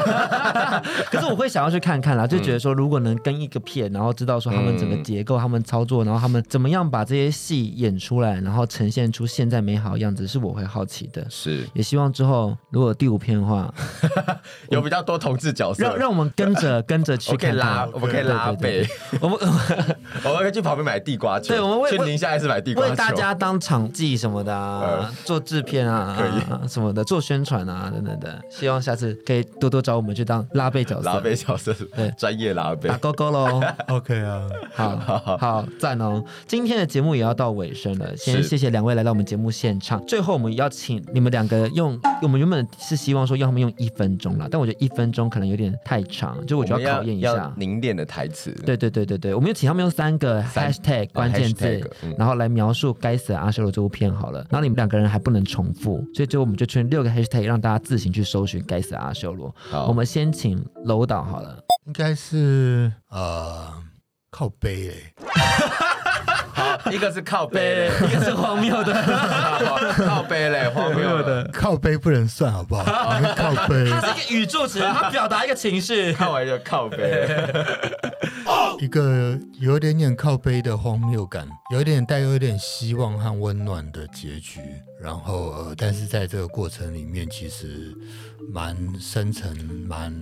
[1.11, 11.25] 可是我会想要去看看啦，就觉得说如果能跟一个片，然后知道说他们整个结构、嗯、他们操作，然后他们怎么样把这些戏演出来，然后呈现出现在美好的样子，是我会好奇的。
[11.29, 13.73] 是，也希望之后如果第五片的话，
[14.69, 17.89] 有比较多同志角色，让让我们跟着 跟着去看看。
[17.91, 18.87] 我们可以拉背，
[19.19, 19.37] 我 们
[20.23, 21.49] 我们可以去旁边买地瓜球。
[21.49, 26.43] 对，我们为去宁夏还是买地瓜球，为大家当场记什么的啊，做制片啊，可以。
[26.67, 28.41] 什么的，做宣传啊等等的。
[28.49, 33.61] 希望下次可以多多找我们去当拉背角色，拉背角色，对，专业拉背，打勾勾喽。
[33.87, 36.23] OK 啊，好好 好赞哦！
[36.47, 40.03] 今天的节目也要到尾声了，先谢谢两位来到我们节目现场。
[40.05, 48.51] 最后我们要请你们两个用，我们原本是希望说要他们用一分钟啦，但我觉得一分钟可能有点太长，就我觉得要考验一下凝练的台词。
[48.65, 54.39] 对对对对对，我们就请他们用三个 hashtag 关键字，然后来描述《该死的阿修罗》这部片好了。
[54.49, 59.49] 然后你们两个人还不能重复，所以最后我们就圈六个 hashtag 让大家自行去搜寻《该死的阿修罗》。
[59.69, 63.71] 好，我们先请楼导好了，应该是呃。
[64.35, 65.13] 靠背嘞，
[66.55, 68.91] 好，一个是靠背，一个是荒谬的，
[70.07, 72.83] 靠背嘞，荒谬的，靠背不能算好不好？
[73.37, 77.27] 靠背，它是一个语助词，它表达一个情绪， 看完就靠背，
[78.83, 84.59] 一个有点点靠背的荒谬感，有一点带有一点希望和温暖的结局，
[84.99, 87.95] 然后呃，但是在这个过程里面，其实
[88.51, 89.55] 蛮深沉，
[89.87, 90.13] 蛮。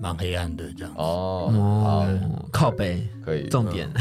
[0.00, 3.90] 蛮黑暗的这样哦，哦，靠背可以，重点，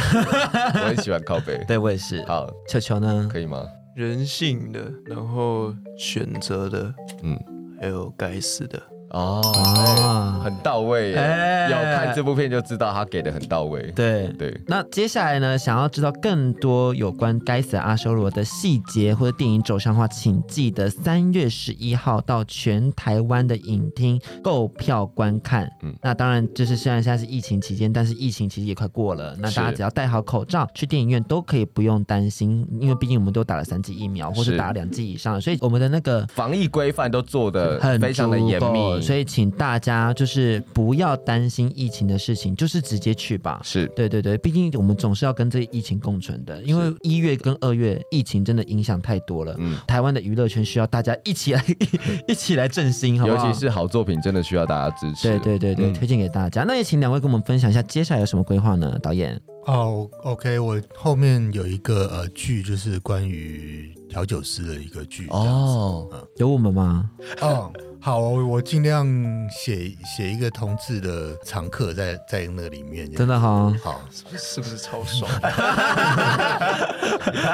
[0.75, 2.23] 我很喜欢靠背，对我也是。
[2.25, 3.27] 好，球球呢？
[3.33, 3.65] 可以吗？
[3.95, 6.93] 人性的，然后选择的，
[7.23, 7.35] 嗯，
[7.81, 8.79] 还有该死的。
[9.12, 11.18] 哦，欸、很到位耶！
[11.18, 13.82] 欸、要看这部片就知道他给的很到位。
[13.95, 14.47] 对对。
[14.47, 15.58] 对那接下来呢？
[15.58, 25.70] 想要知道更多有关《该死的阿修罗》的细节或者电影走向的话，请记得三月十一号到全台湾的影厅购票观看。
[25.82, 29.36] 嗯，那当然就是虽然现在是疫情期间，但是疫情其实也快过了。
[29.39, 38.96] 那大家只要戴好口罩去电影院都可以不用担心，因为毕竟我们都打了三剂疫苗或是打了两剂以上，所以我们的那个防疫规范都做的很非常的严密。
[39.01, 43.61] 所以，请大家就是不要担心疫情的事情，就是直接去吧。
[43.63, 46.61] 是对对对，毕竟我们总是要跟这疫情共存的。
[46.63, 49.55] 因为一月跟二月疫情真的影响太多了。
[49.57, 51.63] 嗯，台湾的娱乐圈需要大家一起来
[52.27, 53.47] 一起来振兴，好不好？
[53.47, 55.27] 尤其是好作品，真的需要大家支持。
[55.27, 56.63] 对对对对，推荐给大家。
[56.63, 58.97] 那也请两位跟我们分享一下接下来有什么规划呢？
[59.01, 59.39] 导演？
[59.65, 65.27] 哦，OK，我后面有一个呃剧，就是关于调酒师的一个剧。
[65.29, 67.09] 哦，有我们吗？
[67.41, 67.71] 哦。
[68.08, 69.05] 好，我尽量
[69.49, 74.01] 写写一个同志的常客在在那个里面，真的好，好，
[74.38, 75.30] 是不是超爽？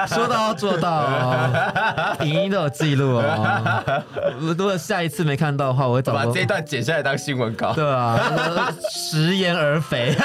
[0.07, 1.49] 说到做到，
[2.21, 4.03] 影音都有记录哦。
[4.39, 7.73] 如果下一次没看到的话，我会找把这一段剪下来当新闻稿。
[7.73, 10.15] 对啊，食言而肥。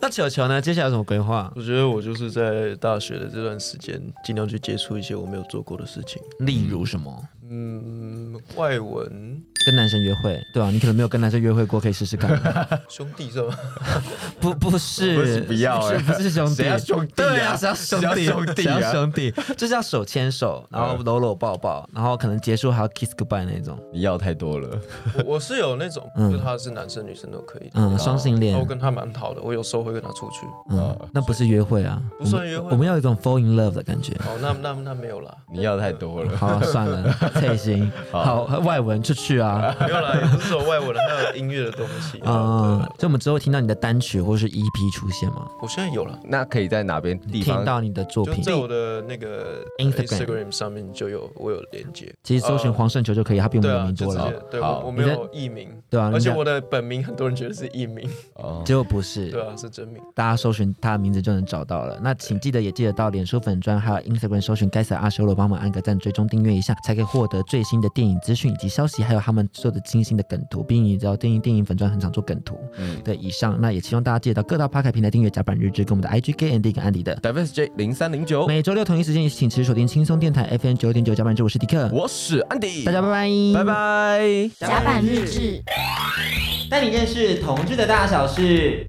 [0.00, 0.60] 那球球呢？
[0.60, 1.52] 接下来有什么规划？
[1.54, 7.16] 我觉得我就是在大学的这段时间，尽量去接触一些我没有做过的事情，例如什么？
[7.50, 9.42] 嗯，外文。
[9.66, 12.30] 跟男生约会，对啊，你可能没有跟男生约会过，可以试试看。
[12.88, 13.54] 兄弟是吗？
[14.40, 23.78] 不，不是，不是，不要，不是兄弟，兄弟，对啊，是要兄弟，兄弟，兄弟，就是要手牵手，然后搂搂抱抱，然后可能结束还要 kiss goodbye 那种。
[23.92, 24.78] 你要太多了。
[25.26, 28.58] 我是有那种，就他是男生女生都可以，嗯，双性恋。
[28.58, 30.46] 我跟他蛮好的，我有时候会跟他出去。
[30.70, 32.70] 嗯，那不是约会啊，不算约会。
[32.70, 34.14] 我们要有一种 fall in love 的感觉。
[34.20, 35.34] 哦，那那那没有啦。
[35.52, 36.34] 你要太多了。
[36.38, 37.02] 好，算了，
[37.40, 37.90] 贴心。
[38.10, 39.48] 好，外文出去啊。
[39.48, 39.76] 啊。
[39.80, 42.78] 没有啦，也不是说外文的，还有音乐的东西啊。
[42.98, 45.46] 所以我们之后听到你的单曲或是 EP 出现吗？
[45.62, 47.56] 我现在有了，那可以在哪边地方？
[47.56, 52.12] 听到你的作品在，我的那个 Instagram 上面就有我有连接。
[52.22, 54.32] 其实搜寻黄圣球就可以，他比我们有名多了。
[54.50, 60.02] 对好我我没有艺名，对啊，而且我的本名很多人觉得是艺名，哦， 结果不是，对啊，是真名。
[60.14, 61.98] 大家搜寻他的名字就能找到了。
[62.02, 70.62] 那请记得也记得到脸书粉专还有 Instagram 搜寻该死阿修罗，帮我们按个赞，追踪订阅一下，才可以获得最新的电影资讯以及消息，还有他们做的精心的梗图。
[70.62, 72.58] 毕竟你知道电影电影粉专很常做梗图。
[72.78, 77.14] 嗯对，以上那也希望大家记得到各大 Podcast 平台订阅甲板日志，跟我们的 IG Gay Andy 跟安迪的。
[77.22, 84.50] ，WSJ 零三零九，每周六同一时间，请持续锁定轻松电台 FM 九点九甲板日志，我是迪克，我是安迪，大家拜拜，拜拜。
[84.58, 85.62] 甲板日志。
[86.70, 88.86] 带你认识同志的大小事。